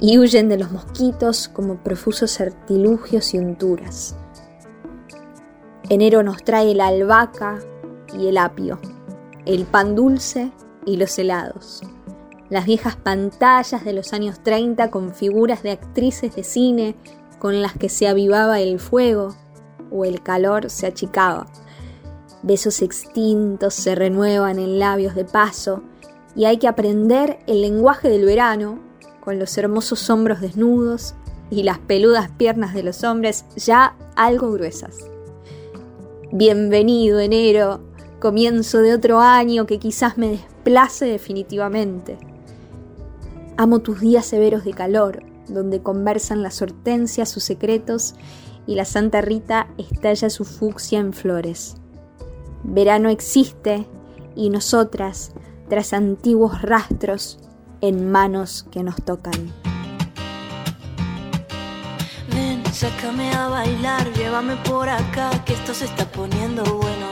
y 0.00 0.18
huyen 0.18 0.48
de 0.48 0.58
los 0.58 0.72
mosquitos 0.72 1.46
como 1.46 1.76
profusos 1.76 2.40
artilugios 2.40 3.34
y 3.34 3.38
unturas. 3.38 4.16
Enero 5.90 6.24
nos 6.24 6.42
trae 6.42 6.74
la 6.74 6.88
albahaca 6.88 7.60
y 8.18 8.26
el 8.26 8.36
apio, 8.36 8.80
el 9.46 9.64
pan 9.64 9.94
dulce 9.94 10.50
y 10.84 10.96
los 10.96 11.16
helados 11.20 11.84
las 12.52 12.66
viejas 12.66 12.96
pantallas 12.96 13.82
de 13.82 13.94
los 13.94 14.12
años 14.12 14.42
30 14.42 14.90
con 14.90 15.14
figuras 15.14 15.62
de 15.62 15.70
actrices 15.70 16.36
de 16.36 16.44
cine 16.44 16.94
con 17.38 17.62
las 17.62 17.72
que 17.72 17.88
se 17.88 18.06
avivaba 18.06 18.60
el 18.60 18.78
fuego 18.78 19.34
o 19.90 20.04
el 20.04 20.22
calor 20.22 20.68
se 20.68 20.86
achicaba. 20.86 21.46
Besos 22.42 22.82
extintos 22.82 23.72
se 23.72 23.94
renuevan 23.94 24.58
en 24.58 24.78
labios 24.78 25.14
de 25.14 25.24
paso 25.24 25.82
y 26.36 26.44
hay 26.44 26.58
que 26.58 26.68
aprender 26.68 27.38
el 27.46 27.62
lenguaje 27.62 28.10
del 28.10 28.26
verano 28.26 28.80
con 29.24 29.38
los 29.38 29.56
hermosos 29.56 30.10
hombros 30.10 30.42
desnudos 30.42 31.14
y 31.48 31.62
las 31.62 31.78
peludas 31.78 32.28
piernas 32.32 32.74
de 32.74 32.82
los 32.82 33.02
hombres 33.02 33.46
ya 33.56 33.96
algo 34.14 34.52
gruesas. 34.52 34.98
Bienvenido 36.32 37.18
enero, 37.18 37.80
comienzo 38.20 38.80
de 38.80 38.92
otro 38.92 39.20
año 39.20 39.64
que 39.64 39.78
quizás 39.78 40.18
me 40.18 40.28
desplace 40.28 41.06
definitivamente. 41.06 42.18
Amo 43.56 43.80
tus 43.80 44.00
días 44.00 44.24
severos 44.24 44.64
de 44.64 44.72
calor, 44.72 45.22
donde 45.48 45.82
conversan 45.82 46.42
las 46.42 46.62
hortensias 46.62 47.28
sus 47.28 47.44
secretos 47.44 48.14
y 48.66 48.76
la 48.76 48.84
Santa 48.84 49.20
Rita 49.20 49.68
estalla 49.76 50.30
su 50.30 50.44
fucsia 50.44 51.00
en 51.00 51.12
flores. 51.12 51.76
Verano 52.64 53.10
existe 53.10 53.86
y 54.34 54.50
nosotras, 54.50 55.32
tras 55.68 55.92
antiguos 55.92 56.62
rastros, 56.62 57.38
en 57.80 58.10
manos 58.10 58.66
que 58.70 58.82
nos 58.82 58.96
tocan. 58.96 59.52
Ven, 62.32 62.62
sácame 62.72 63.32
a 63.34 63.48
bailar, 63.48 64.12
llévame 64.14 64.56
por 64.68 64.88
acá, 64.88 65.30
que 65.44 65.52
esto 65.52 65.74
se 65.74 65.86
está 65.86 66.10
poniendo 66.10 66.62
bueno. 66.62 67.08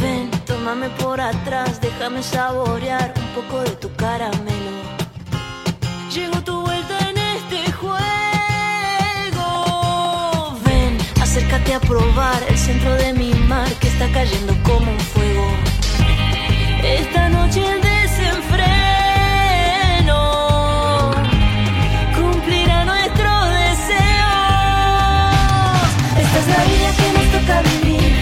Ven, 0.00 0.30
tómame 0.46 0.88
por 0.90 1.20
atrás, 1.20 1.80
déjame 1.80 2.22
saborear 2.22 3.14
un 3.16 3.42
poco 3.42 3.60
de 3.60 3.70
tu 3.76 3.94
caramelo. 3.94 4.65
Llegó 6.16 6.40
tu 6.40 6.60
vuelta 6.62 7.10
en 7.10 7.18
este 7.18 7.70
juego. 7.72 7.98
Ven, 10.64 10.96
acércate 11.20 11.74
a 11.74 11.80
probar 11.80 12.42
el 12.48 12.56
centro 12.56 12.94
de 12.94 13.12
mi 13.12 13.34
mar 13.34 13.70
que 13.80 13.88
está 13.88 14.10
cayendo 14.12 14.56
como 14.62 14.92
un 14.92 14.98
fuego. 14.98 15.46
Esta 16.82 17.28
noche 17.28 17.60
el 17.70 17.82
desenfreno 17.82 18.62
cumplirá 22.16 22.86
nuestros 22.86 23.50
deseos. 23.50 24.06
Esta 26.22 26.38
es 26.38 26.48
la 26.48 26.64
vida 26.70 26.88
que 26.96 27.08
nos 27.12 27.26
toca 27.36 27.60
vivir. 27.60 28.12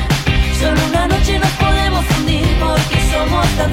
Solo 0.58 0.80
una 0.90 1.06
noche 1.06 1.38
nos 1.38 1.52
podemos 1.52 2.04
fundir 2.06 2.44
porque 2.58 2.98
somos 3.12 3.46
tan 3.56 3.72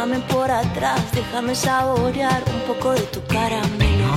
tómame 0.00 0.20
por 0.32 0.50
atrás, 0.50 0.98
déjame 1.12 1.54
saborear 1.54 2.42
un 2.54 2.60
poco 2.62 2.92
de 2.92 3.02
tu 3.02 3.22
caramelo. 3.26 4.10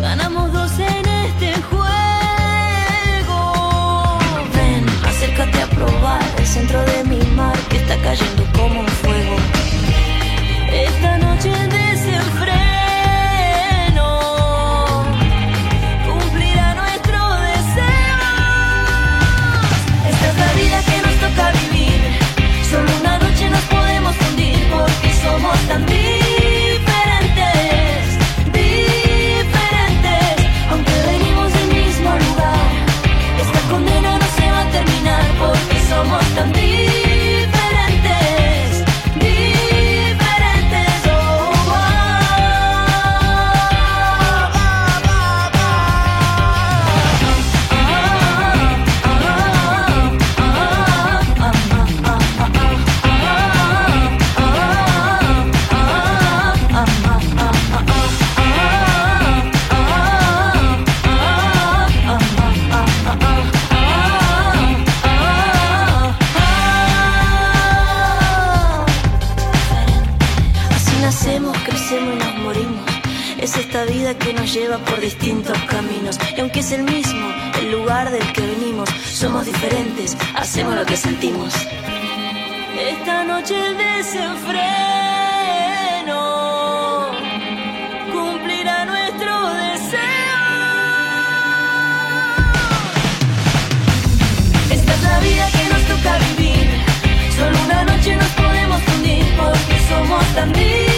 Ganamos 0.00 0.52
dos 0.52 0.72
en 0.80 1.06
este 1.26 1.52
juego. 1.62 1.88
Ven, 4.54 4.84
acércate 5.06 5.62
a 5.62 5.66
probar 5.68 6.20
el 6.38 6.46
centro 6.46 6.82
de 6.82 7.04
mi 7.04 7.20
mar 7.36 7.56
que 7.68 7.76
está 7.76 7.96
cayendo 8.02 8.42
como 8.52 8.80
un 8.80 8.88
fuego. 8.88 9.36
Esta 10.72 11.18
noche 11.18 11.50
desenfreno 11.50 12.67
somos 25.28 25.58
tan 25.68 26.17
el 76.72 76.82
mismo, 76.82 77.26
el 77.60 77.70
lugar 77.72 78.10
del 78.10 78.32
que 78.32 78.42
venimos, 78.42 78.88
somos 78.90 79.46
diferentes, 79.46 80.16
hacemos 80.34 80.74
lo 80.74 80.84
que 80.84 80.96
sentimos. 80.96 81.54
Esta 82.78 83.24
noche 83.24 83.54
el 83.66 83.76
desenfreno 83.78 84.58
cumplirá 88.12 88.84
nuestro 88.84 89.54
deseo. 89.54 89.98
Esta 94.70 94.94
es 94.94 95.02
la 95.02 95.20
vida 95.20 95.48
que 95.50 95.68
nos 95.72 95.82
toca 95.88 96.18
vivir. 96.18 96.68
Solo 97.36 97.56
una 97.64 97.84
noche 97.84 98.14
nos 98.16 98.28
podemos 98.28 98.82
fundir 98.82 99.24
porque 99.36 99.78
somos 99.88 100.24
tan 100.34 100.52
diferentes, 100.52 100.97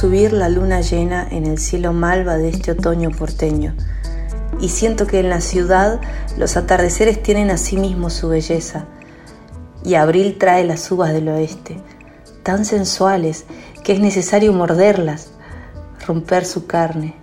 subir 0.00 0.32
la 0.32 0.48
luna 0.48 0.80
llena 0.80 1.28
en 1.30 1.44
el 1.44 1.58
cielo 1.58 1.92
malva 1.92 2.38
de 2.38 2.48
este 2.48 2.70
otoño 2.70 3.10
porteño. 3.10 3.74
Y 4.58 4.70
siento 4.70 5.06
que 5.06 5.20
en 5.20 5.28
la 5.28 5.42
ciudad 5.42 6.00
los 6.38 6.56
atardeceres 6.56 7.22
tienen 7.22 7.50
asimismo 7.50 8.08
su 8.08 8.30
belleza. 8.30 8.86
Y 9.84 9.96
abril 9.96 10.38
trae 10.38 10.64
las 10.64 10.90
uvas 10.90 11.12
del 11.12 11.28
oeste, 11.28 11.76
tan 12.42 12.64
sensuales 12.64 13.44
que 13.84 13.92
es 13.92 14.00
necesario 14.00 14.54
morderlas, 14.54 15.32
romper 16.06 16.46
su 16.46 16.66
carne, 16.66 17.14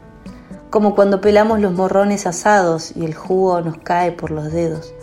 como 0.69 0.93
cuando 0.93 1.19
pelamos 1.19 1.59
los 1.59 1.73
morrones 1.73 2.27
asados 2.27 2.95
y 2.95 3.05
el 3.05 3.15
jugo 3.15 3.59
nos 3.61 3.79
cae 3.79 4.11
por 4.11 4.29
los 4.29 4.51
dedos. 4.51 4.93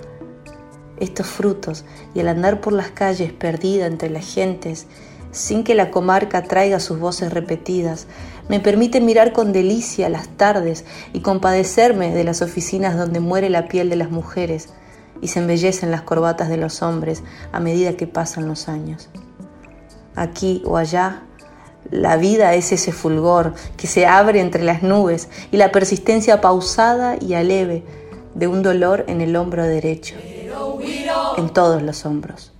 Estos 1.00 1.26
frutos 1.26 1.84
y 2.14 2.20
al 2.20 2.28
andar 2.28 2.60
por 2.60 2.72
las 2.72 2.92
calles 2.92 3.32
perdida 3.32 3.86
entre 3.86 4.10
las 4.10 4.32
gentes, 4.32 4.86
sin 5.34 5.64
que 5.64 5.74
la 5.74 5.90
comarca 5.90 6.44
traiga 6.44 6.78
sus 6.78 6.98
voces 6.98 7.32
repetidas, 7.32 8.06
me 8.48 8.60
permite 8.60 9.00
mirar 9.00 9.32
con 9.32 9.52
delicia 9.52 10.08
las 10.08 10.28
tardes 10.28 10.84
y 11.12 11.20
compadecerme 11.20 12.14
de 12.14 12.24
las 12.24 12.40
oficinas 12.40 12.96
donde 12.96 13.20
muere 13.20 13.50
la 13.50 13.66
piel 13.66 13.90
de 13.90 13.96
las 13.96 14.10
mujeres 14.10 14.68
y 15.20 15.28
se 15.28 15.40
embellecen 15.40 15.90
las 15.90 16.02
corbatas 16.02 16.48
de 16.48 16.56
los 16.56 16.82
hombres 16.82 17.22
a 17.52 17.58
medida 17.58 17.96
que 17.96 18.06
pasan 18.06 18.46
los 18.46 18.68
años. 18.68 19.08
Aquí 20.14 20.62
o 20.64 20.76
allá, 20.76 21.22
la 21.90 22.16
vida 22.16 22.54
es 22.54 22.70
ese 22.70 22.92
fulgor 22.92 23.54
que 23.76 23.88
se 23.88 24.06
abre 24.06 24.40
entre 24.40 24.62
las 24.62 24.82
nubes 24.82 25.28
y 25.50 25.56
la 25.56 25.72
persistencia 25.72 26.40
pausada 26.40 27.16
y 27.20 27.34
aleve 27.34 27.82
de 28.34 28.46
un 28.46 28.62
dolor 28.62 29.04
en 29.08 29.20
el 29.20 29.34
hombro 29.34 29.64
derecho, 29.64 30.14
en 31.36 31.48
todos 31.48 31.82
los 31.82 32.06
hombros. 32.06 32.52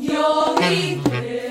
You're 0.00 0.58
me. 0.58 0.94
Yeah. 1.12 1.49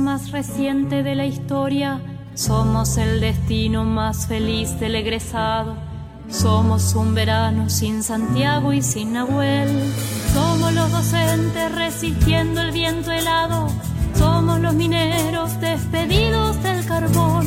Más 0.00 0.30
reciente 0.30 1.02
de 1.02 1.14
la 1.14 1.26
historia, 1.26 2.00
somos 2.34 2.96
el 2.98 3.20
destino 3.20 3.84
más 3.84 4.26
feliz 4.26 4.78
del 4.80 4.94
egresado. 4.94 5.76
Somos 6.30 6.94
un 6.94 7.14
verano 7.14 7.70
sin 7.70 8.02
Santiago 8.02 8.72
y 8.72 8.82
sin 8.82 9.14
Nahuel. 9.14 9.68
Somos 10.34 10.72
los 10.72 10.90
docentes 10.90 11.74
resistiendo 11.74 12.60
el 12.60 12.72
viento 12.72 13.10
helado. 13.10 13.68
Somos 14.14 14.60
los 14.60 14.74
mineros 14.74 15.60
despedidos 15.60 16.62
del 16.62 16.84
carbón. 16.84 17.46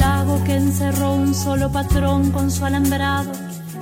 Lago 0.00 0.42
que 0.44 0.56
encerró 0.56 1.14
un 1.14 1.34
solo 1.34 1.70
patrón 1.70 2.30
con 2.30 2.50
su 2.50 2.64
alambrado. 2.64 3.32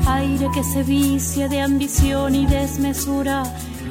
aire 0.06 0.48
que 0.54 0.62
se 0.62 0.82
vicia 0.82 1.48
de 1.48 1.60
ambición 1.60 2.34
y 2.34 2.46
desmesura. 2.46 3.42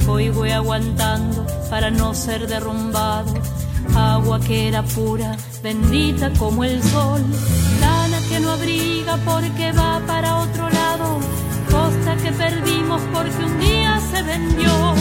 Hoy 0.08 0.30
voy 0.30 0.52
aguantando 0.52 1.46
para 1.70 1.90
no 1.90 2.14
ser 2.14 2.48
derrumbado. 2.48 3.34
Agua 3.96 4.40
que 4.40 4.68
era 4.68 4.84
pura, 4.84 5.36
bendita 5.64 6.32
como 6.38 6.64
el 6.64 6.82
sol. 6.84 7.22
Lana 7.80 8.20
que 8.30 8.40
no 8.40 8.52
abriga 8.52 9.18
porque 9.26 9.72
va 9.72 10.00
para 10.06 10.38
otro 10.38 10.70
lado. 10.70 11.20
Costa 11.72 12.16
que 12.18 12.32
perdimos 12.32 13.02
porque 13.14 13.44
un 13.44 13.60
día 13.60 14.00
se 14.12 14.22
vendió 14.22 14.96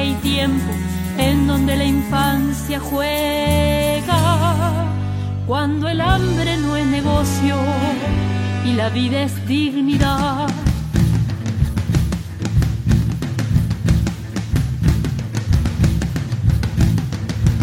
hay 0.00 0.14
tiempo 0.16 0.72
en 1.18 1.46
donde 1.46 1.76
la 1.76 1.84
infancia 1.84 2.78
juega, 2.78 4.14
cuando 5.46 5.88
el 5.88 6.00
hambre 6.00 6.56
no 6.58 6.76
es 6.76 6.86
negocio 6.86 7.56
y 8.64 8.72
la 8.74 8.90
vida 8.90 9.22
es 9.22 9.46
dignidad. 9.46 10.48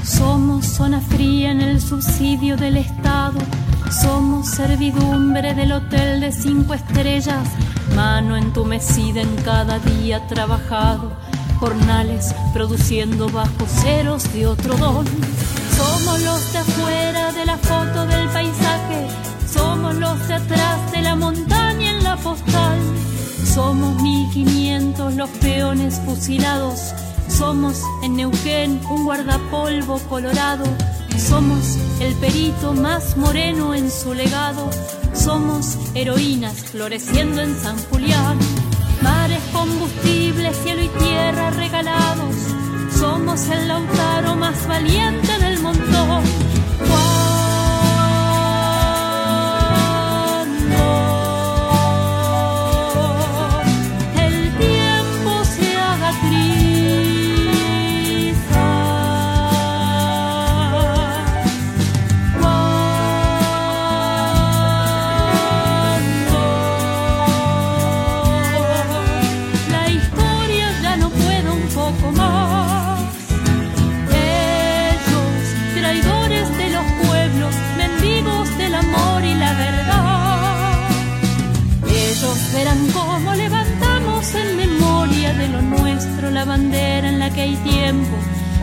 Somos 0.03 0.65
zona 0.65 1.01
fría 1.01 1.51
en 1.51 1.61
el 1.61 1.79
subsidio 1.81 2.57
del 2.57 2.77
Estado, 2.77 3.37
somos 3.91 4.49
servidumbre 4.49 5.53
del 5.53 5.73
hotel 5.73 6.21
de 6.21 6.31
cinco 6.31 6.73
estrellas, 6.73 7.47
mano 7.95 8.35
entumecida 8.35 9.21
en 9.21 9.35
cada 9.43 9.77
día 9.79 10.25
trabajado 10.27 11.22
produciendo 12.53 13.29
bajo 13.29 13.65
ceros 13.67 14.31
de 14.33 14.47
otro 14.47 14.75
don. 14.75 15.05
Somos 15.77 16.21
los 16.21 16.51
de 16.51 16.59
afuera 16.59 17.31
de 17.31 17.45
la 17.45 17.57
foto 17.57 18.05
del 18.05 18.27
paisaje, 18.29 19.07
somos 19.51 19.95
los 19.95 20.27
de 20.27 20.33
atrás 20.33 20.91
de 20.91 21.01
la 21.01 21.15
montaña 21.15 21.91
en 21.91 22.03
la 22.03 22.17
postal. 22.17 22.79
Somos 23.45 24.01
1500 24.01 25.13
los 25.15 25.29
peones 25.29 26.01
fusilados, 26.05 26.93
somos 27.29 27.81
en 28.03 28.17
Neuquén 28.17 28.81
un 28.89 29.05
guardapolvo 29.05 29.99
colorado, 30.09 30.65
somos 31.17 31.77
el 32.01 32.13
perito 32.15 32.73
más 32.73 33.15
moreno 33.15 33.73
en 33.73 33.89
su 33.89 34.13
legado, 34.13 34.69
somos 35.13 35.77
heroínas 35.93 36.55
floreciendo 36.71 37.41
en 37.41 37.55
San 37.61 37.77
Julián 37.89 38.32
mares, 39.63 39.73
combustibles, 39.79 40.57
cielo 40.57 40.83
y 40.83 40.89
tierra 40.89 41.51
regalados. 41.51 42.35
Somos 42.97 43.47
el 43.49 43.67
lautaro 43.67 44.35
más 44.35 44.67
valiente 44.67 45.37
del 45.39 45.59
montón. 45.59 46.52
Que 87.33 87.41
hay 87.41 87.55
tiempo, 87.57 88.15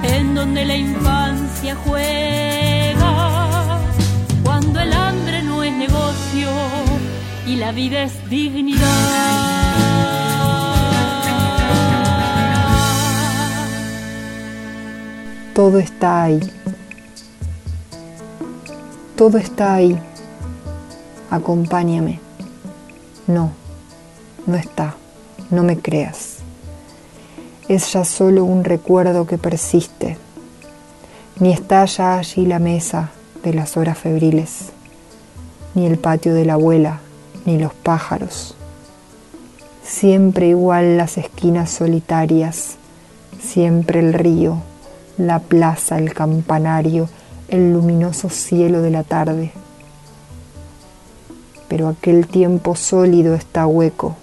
en 0.03 0.35
donde 0.35 0.65
la 0.65 0.77
infancia 0.77 1.77
juega, 1.85 3.81
cuando 4.45 4.81
el 4.81 4.93
hambre 4.93 5.43
no 5.43 5.63
es 5.63 5.75
negocio 5.75 6.49
y 7.47 7.57
la 7.57 7.73
vida 7.73 8.05
es 8.05 8.13
dignidad. 8.29 8.79
Todo 15.55 15.79
está 15.79 16.23
ahí. 16.23 16.41
Todo 19.17 19.37
está 19.37 19.75
ahí. 19.75 19.99
Acompáñame. 21.31 22.21
No, 23.27 23.53
no 24.47 24.57
está. 24.57 24.95
No 25.51 25.65
me 25.65 25.77
creas 25.79 26.30
es 27.71 27.93
ya 27.93 28.05
solo 28.05 28.45
un 28.45 28.65
recuerdo 28.65 29.29
que 29.29 29.39
persiste, 29.39 30.19
ni 31.39 31.53
está 31.53 31.85
ya 31.85 32.19
allí 32.19 32.45
la 32.45 32.59
mesa 32.59 33.13
de 33.45 33.55
las 33.55 33.77
horas 33.77 33.97
febriles, 33.97 34.71
ni 35.77 35.87
el 35.87 35.97
patio 35.97 36.35
de 36.35 36.45
la 36.45 36.55
abuela, 36.55 36.99
ni 37.47 37.61
los 37.61 37.73
pájaros. 37.73 38.57
Siempre 39.85 40.49
igual 40.49 40.97
las 40.97 41.17
esquinas 41.17 41.71
solitarias, 41.71 42.75
siempre 43.41 44.01
el 44.01 44.15
río, 44.15 44.57
la 45.17 45.39
plaza, 45.39 45.97
el 45.97 46.13
campanario, 46.13 47.09
el 47.47 47.73
luminoso 47.73 48.31
cielo 48.31 48.83
de 48.83 48.91
la 48.91 49.05
tarde. 49.05 49.53
Pero 51.69 51.87
aquel 51.87 52.27
tiempo 52.27 52.75
sólido 52.75 53.37
está 53.37 53.65
hueco, 53.69 54.17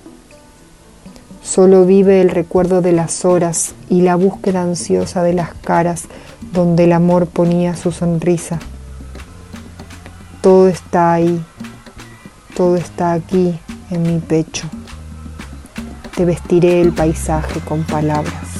Solo 1.47 1.85
vive 1.85 2.19
el 2.19 2.29
recuerdo 2.29 2.81
de 2.81 2.91
las 2.91 3.23
horas 3.23 3.73
y 3.89 4.01
la 4.01 4.17
búsqueda 4.17 4.63
ansiosa 4.63 5.23
de 5.23 5.31
las 5.31 5.53
caras 5.53 6.03
donde 6.51 6.83
el 6.83 6.91
amor 6.91 7.27
ponía 7.27 7.77
su 7.77 7.93
sonrisa. 7.93 8.59
Todo 10.41 10.67
está 10.67 11.13
ahí, 11.13 11.41
todo 12.53 12.75
está 12.75 13.13
aquí 13.13 13.57
en 13.89 14.03
mi 14.03 14.19
pecho. 14.19 14.67
Te 16.17 16.25
vestiré 16.25 16.81
el 16.81 16.91
paisaje 16.91 17.61
con 17.61 17.83
palabras. 17.83 18.56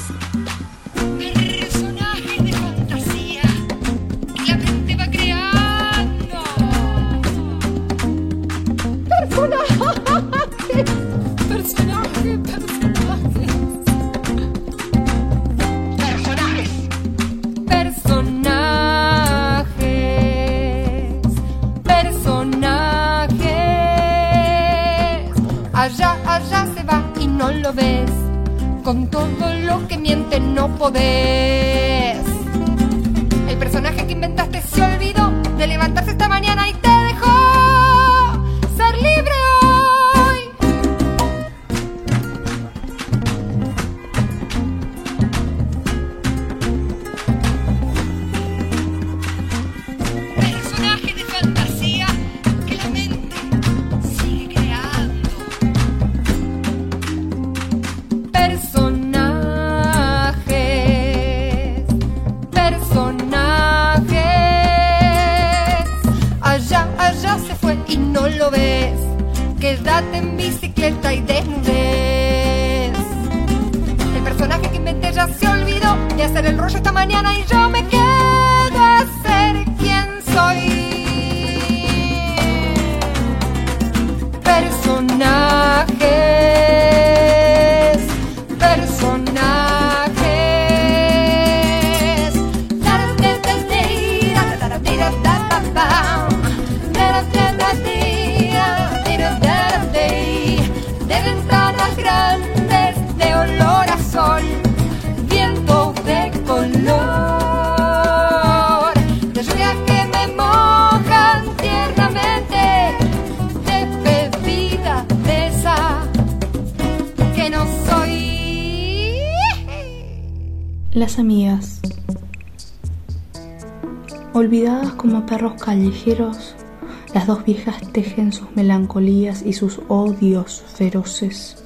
Dos 127.28 127.44
viejas 127.44 127.76
tejen 127.92 128.32
sus 128.32 128.50
melancolías 128.56 129.44
y 129.44 129.52
sus 129.52 129.80
odios 129.88 130.64
feroces. 130.66 131.62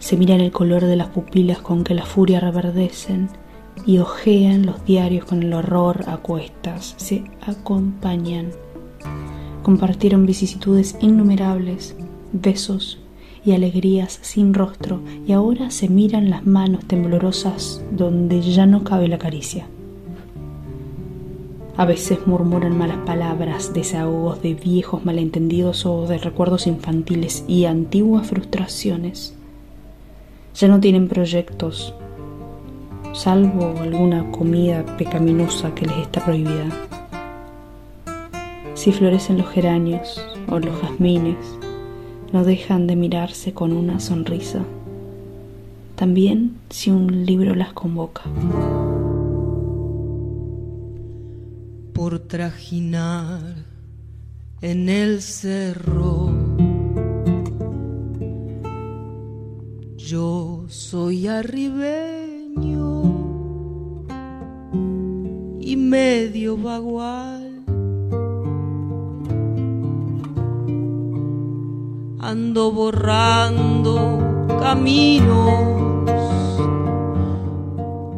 Se 0.00 0.16
miran 0.16 0.40
el 0.40 0.50
color 0.50 0.84
de 0.84 0.96
las 0.96 1.10
pupilas 1.10 1.58
con 1.60 1.84
que 1.84 1.94
la 1.94 2.04
furia 2.04 2.40
reverdecen 2.40 3.28
y 3.86 3.98
ojean 3.98 4.66
los 4.66 4.84
diarios 4.84 5.26
con 5.26 5.44
el 5.44 5.52
horror 5.52 6.06
a 6.08 6.16
cuestas. 6.16 6.94
Se 6.96 7.22
acompañan. 7.40 8.50
Compartieron 9.62 10.26
vicisitudes 10.26 10.96
innumerables, 11.00 11.94
besos 12.32 12.98
y 13.44 13.52
alegrías 13.52 14.18
sin 14.22 14.54
rostro 14.54 15.02
y 15.24 15.30
ahora 15.32 15.70
se 15.70 15.88
miran 15.88 16.30
las 16.30 16.44
manos 16.44 16.84
temblorosas 16.84 17.80
donde 17.92 18.40
ya 18.40 18.66
no 18.66 18.82
cabe 18.82 19.06
la 19.06 19.18
caricia. 19.18 19.68
A 21.78 21.84
veces 21.84 22.26
murmuran 22.26 22.78
malas 22.78 22.96
palabras, 23.04 23.74
desahogos 23.74 24.40
de 24.40 24.54
viejos 24.54 25.04
malentendidos 25.04 25.84
o 25.84 26.06
de 26.06 26.16
recuerdos 26.16 26.66
infantiles 26.66 27.44
y 27.46 27.66
antiguas 27.66 28.26
frustraciones. 28.28 29.34
Ya 30.54 30.68
no 30.68 30.80
tienen 30.80 31.06
proyectos, 31.06 31.92
salvo 33.12 33.74
alguna 33.78 34.30
comida 34.30 34.86
pecaminosa 34.96 35.74
que 35.74 35.84
les 35.84 35.98
está 35.98 36.24
prohibida. 36.24 36.64
Si 38.72 38.90
florecen 38.92 39.36
los 39.36 39.50
geranios 39.50 40.18
o 40.48 40.58
los 40.58 40.80
jazmines, 40.80 41.36
no 42.32 42.42
dejan 42.42 42.86
de 42.86 42.96
mirarse 42.96 43.52
con 43.52 43.72
una 43.72 44.00
sonrisa. 44.00 44.64
También 45.94 46.56
si 46.70 46.90
un 46.90 47.26
libro 47.26 47.54
las 47.54 47.74
convoca. 47.74 48.22
Por 52.06 52.20
trajinar 52.20 53.40
en 54.60 54.88
el 54.88 55.20
cerro. 55.22 56.30
Yo 59.96 60.66
soy 60.68 61.26
arribeño 61.26 62.92
y 65.58 65.76
medio 65.76 66.56
vagual. 66.56 67.64
Ando 72.20 72.70
borrando 72.70 73.96
caminos. 74.60 75.90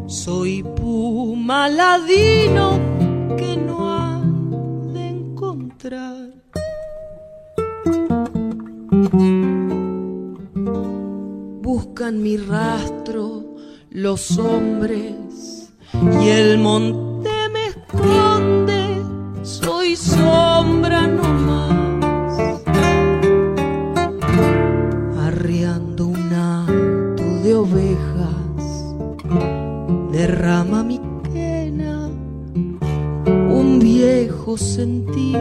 Soy 0.08 0.62
puma 0.62 1.70
ladino 1.70 2.98
que 3.38 3.56
no 3.56 3.77
Buscan 11.98 12.22
mi 12.22 12.36
rastro 12.36 13.42
los 13.90 14.38
hombres 14.38 15.72
y 16.22 16.28
el 16.28 16.56
monte 16.58 17.28
me 17.52 17.66
esconde, 17.66 19.02
soy 19.42 19.96
sombra 19.96 21.08
nomás. 21.08 22.38
Arreando 25.26 26.06
un 26.06 26.32
hato 26.32 27.24
de 27.42 27.54
ovejas, 27.56 28.94
derrama 30.12 30.84
mi 30.84 31.00
quena 31.32 32.08
un 33.26 33.80
viejo 33.80 34.56
sentir 34.56 35.36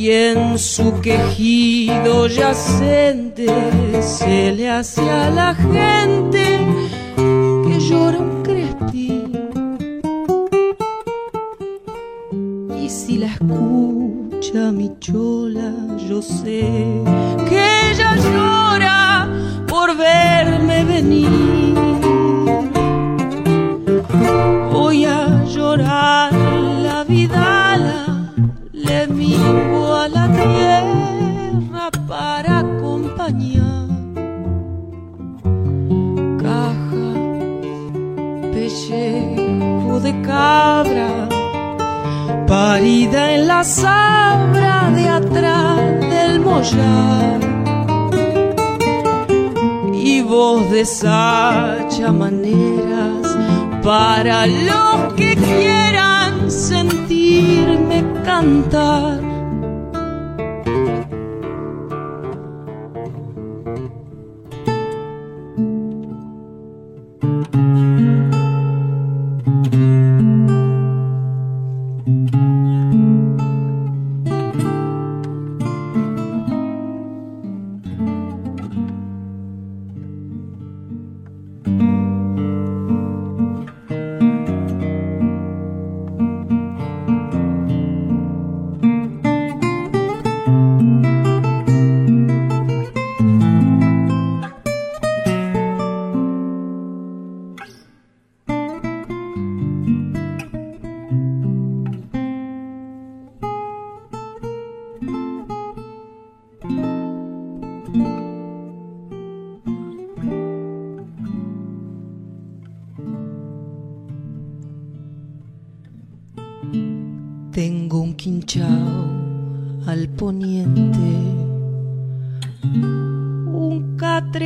y 0.00 0.10
en 0.12 0.58
su 0.58 0.98
quejido 1.02 2.26
yacente 2.26 3.46
se 4.00 4.50
le 4.52 4.70
hace 4.70 5.02
a 5.02 5.28
la 5.28 5.54
gente 5.54 6.42
que 7.16 7.78
llora 7.80 8.18
un 8.18 8.42
crespín 8.42 9.30
y 12.82 12.88
si 12.88 13.18
la 13.18 13.26
escucha 13.26 14.72
mi 14.72 14.90
chola 15.00 15.70
yo 16.08 16.22
sé 16.22 16.62
que 17.50 17.90
ella 17.90 18.16
llora 18.16 19.28
por 19.68 19.94
verme 19.98 20.82
venir 20.84 22.09
cabra, 40.22 41.28
parida 42.46 43.32
en 43.34 43.46
la 43.46 43.62
sabra 43.64 44.90
de 44.94 45.08
atrás 45.08 46.00
del 46.10 46.40
mollar. 46.40 47.40
Y 49.92 50.22
voz 50.22 50.70
de 50.70 50.84
sacha 50.84 52.12
maneras 52.12 53.26
para 53.82 54.46
los 54.46 55.14
que 55.14 55.36
quieran 55.36 56.50
sentirme 56.50 58.04
cantar. 58.24 59.19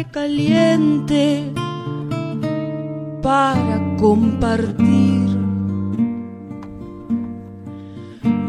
Caliente 0.03 1.53
para 3.22 3.80
compartir 3.97 5.38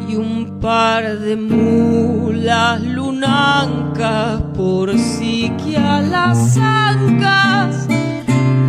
y 0.09 0.15
un 0.15 0.59
par 0.59 1.19
de 1.19 1.35
mulas 1.35 2.81
lunancas 2.81 4.41
por 4.57 4.97
si 4.97 5.51
que 5.63 5.77
a 5.77 6.01
las 6.01 6.57
ancas 6.57 7.87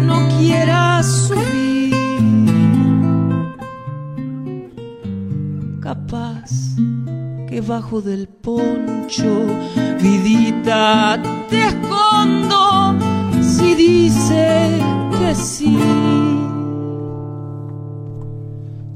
no 0.04 0.28
quieras 0.38 1.06
subir. 1.06 1.94
Capaz 5.80 6.65
que 7.56 7.62
bajo 7.62 8.02
del 8.02 8.28
poncho, 8.28 9.46
vidita, 9.98 11.18
te 11.48 11.68
escondo 11.68 12.94
si 13.40 13.74
dices 13.74 14.82
que 15.18 15.34
sí. 15.34 15.78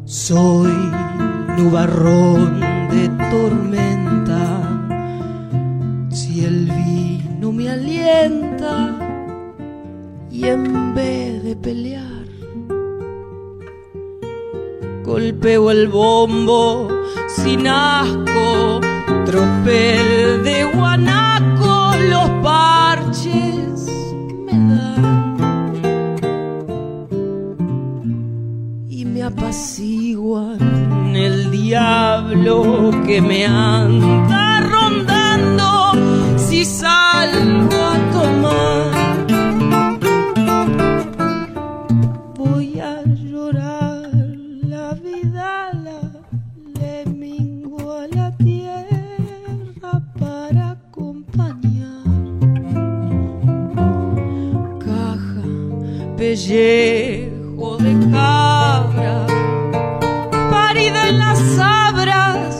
Soy 0.04 0.74
nubarrón 1.56 2.60
de 2.90 3.08
tormenta, 3.30 4.44
si 6.10 6.44
el 6.44 6.66
vino 6.66 7.52
me 7.52 7.70
alienta 7.70 8.94
y 10.30 10.44
en 10.44 10.94
vez 10.94 11.42
de 11.44 11.56
pelear, 11.56 12.26
golpeo 15.02 15.70
el 15.70 15.88
bombo 15.88 16.99
sin 17.36 17.66
asco, 17.66 18.80
tropel 19.24 20.42
de 20.44 20.64
guanaco, 20.74 21.94
los 22.08 22.30
parches 22.42 23.86
me 24.46 24.52
dan. 24.52 25.36
Y 28.88 29.04
me 29.04 29.22
apaciguan 29.22 30.58
el 31.14 31.50
diablo 31.50 32.90
que 33.06 33.20
me 33.20 33.46
anda 33.46 34.60
rondando. 34.60 35.92
Si 36.36 36.64
salgo 36.64 37.49
pellejo 56.30 57.76
de 57.78 57.92
cabra, 58.12 59.26
parida 60.48 61.08
en 61.08 61.18
las 61.18 61.38
sabras 61.56 62.54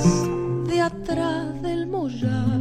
de 0.67 0.81
atrás 0.81 1.63
del 1.63 1.87
mollar. 1.87 2.59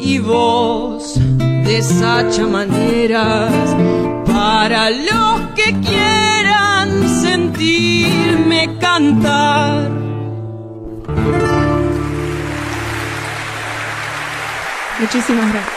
Y 0.00 0.18
voz 0.18 1.14
de 1.38 1.80
sacha 1.80 2.44
maneras 2.48 3.52
para 4.26 4.90
los 4.90 5.42
que 5.54 5.68
quieran 5.88 7.08
sentirme 7.22 8.76
cantar. 8.80 9.90
Muchísimas 14.98 15.52
gracias. 15.52 15.75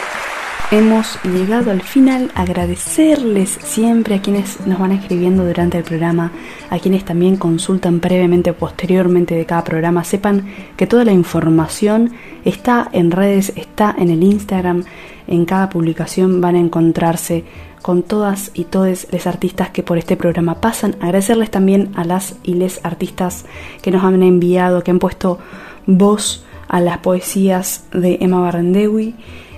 Hemos 0.72 1.18
llegado 1.24 1.72
al 1.72 1.82
final. 1.82 2.32
Agradecerles 2.36 3.50
siempre 3.50 4.14
a 4.14 4.22
quienes 4.22 4.68
nos 4.68 4.78
van 4.78 4.92
escribiendo 4.92 5.44
durante 5.44 5.80
el 5.80 5.84
programa, 5.84 6.32
a 6.70 6.78
quienes 6.78 7.04
también 7.04 7.38
consultan 7.38 8.00
previamente 8.00 8.52
o 8.52 8.56
posteriormente 8.56 9.34
de 9.34 9.48
cada 9.48 9.64
programa. 9.64 10.04
Sepan 10.04 10.46
que 10.78 10.86
toda 10.86 11.06
la 11.06 11.12
información 11.12 12.12
está 12.46 12.88
en 12.94 13.10
redes, 13.10 13.52
está 13.56 13.96
en 13.98 14.12
el 14.12 14.22
Instagram. 14.22 14.84
En 15.26 15.46
cada 15.46 15.70
publicación 15.70 16.40
van 16.40 16.56
a 16.56 16.60
encontrarse 16.60 17.46
con 17.82 18.04
todas 18.04 18.52
y 18.54 18.66
todos 18.66 19.08
los 19.12 19.26
artistas 19.26 19.72
que 19.72 19.82
por 19.82 19.98
este 19.98 20.18
programa 20.18 20.62
pasan. 20.62 20.98
Agradecerles 21.00 21.50
también 21.50 21.90
a 21.96 22.04
las 22.04 22.36
y 22.44 22.54
les 22.54 22.86
artistas 22.86 23.46
que 23.82 23.90
nos 23.90 24.04
han 24.04 24.22
enviado, 24.22 24.84
que 24.84 24.92
han 24.92 25.00
puesto 25.00 25.40
voz 25.88 26.46
a 26.68 26.80
las 26.80 27.00
poesías 27.00 27.86
de 27.92 28.20
Emma 28.22 28.40
Barrendewi, 28.40 29.16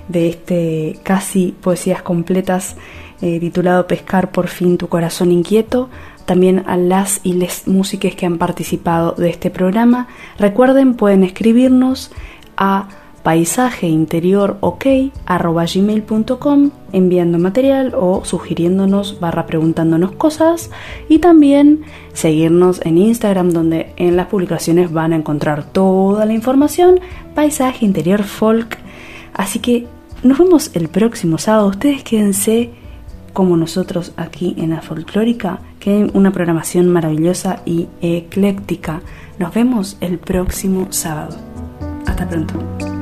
de 0.08 0.28
este 0.28 0.98
casi 1.02 1.54
poesías 1.60 2.02
completas 2.02 2.76
eh, 3.20 3.38
titulado 3.38 3.86
Pescar 3.86 4.32
por 4.32 4.48
fin 4.48 4.78
tu 4.78 4.88
corazón 4.88 5.30
inquieto, 5.30 5.88
también 6.24 6.64
a 6.66 6.76
las 6.76 7.20
y 7.22 7.34
les 7.34 7.68
músicas 7.68 8.14
que 8.14 8.26
han 8.26 8.38
participado 8.38 9.12
de 9.12 9.30
este 9.30 9.50
programa. 9.50 10.08
Recuerden, 10.38 10.94
pueden 10.94 11.22
escribirnos 11.22 12.10
a 12.56 12.88
paisaje 13.22 13.86
interior 13.86 14.56
ok 14.60 14.84
gmail.com 15.28 16.70
enviando 16.92 17.38
material 17.38 17.92
o 17.96 18.24
sugiriéndonos 18.24 19.20
barra 19.20 19.46
preguntándonos 19.46 20.12
cosas 20.12 20.70
y 21.08 21.20
también 21.20 21.82
seguirnos 22.12 22.80
en 22.84 22.98
Instagram 22.98 23.50
donde 23.50 23.92
en 23.96 24.16
las 24.16 24.26
publicaciones 24.26 24.92
van 24.92 25.12
a 25.12 25.16
encontrar 25.16 25.64
toda 25.64 26.26
la 26.26 26.32
información 26.32 26.98
paisaje 27.34 27.84
interior 27.84 28.24
folk 28.24 28.81
así 29.34 29.58
que 29.58 29.86
nos 30.22 30.38
vemos 30.38 30.70
el 30.74 30.88
próximo 30.88 31.38
sábado. 31.38 31.68
Ustedes 31.68 32.04
quédense 32.04 32.70
como 33.32 33.56
nosotros 33.56 34.12
aquí 34.16 34.54
en 34.58 34.70
la 34.70 34.82
folclórica 34.82 35.60
que 35.80 35.90
hay 35.90 36.10
una 36.14 36.32
programación 36.32 36.88
maravillosa 36.88 37.62
y 37.64 37.88
ecléctica. 38.00 39.02
Nos 39.38 39.52
vemos 39.54 39.96
el 40.00 40.18
próximo 40.18 40.88
sábado. 40.90 41.36
Hasta 42.06 42.28
pronto 42.28 43.01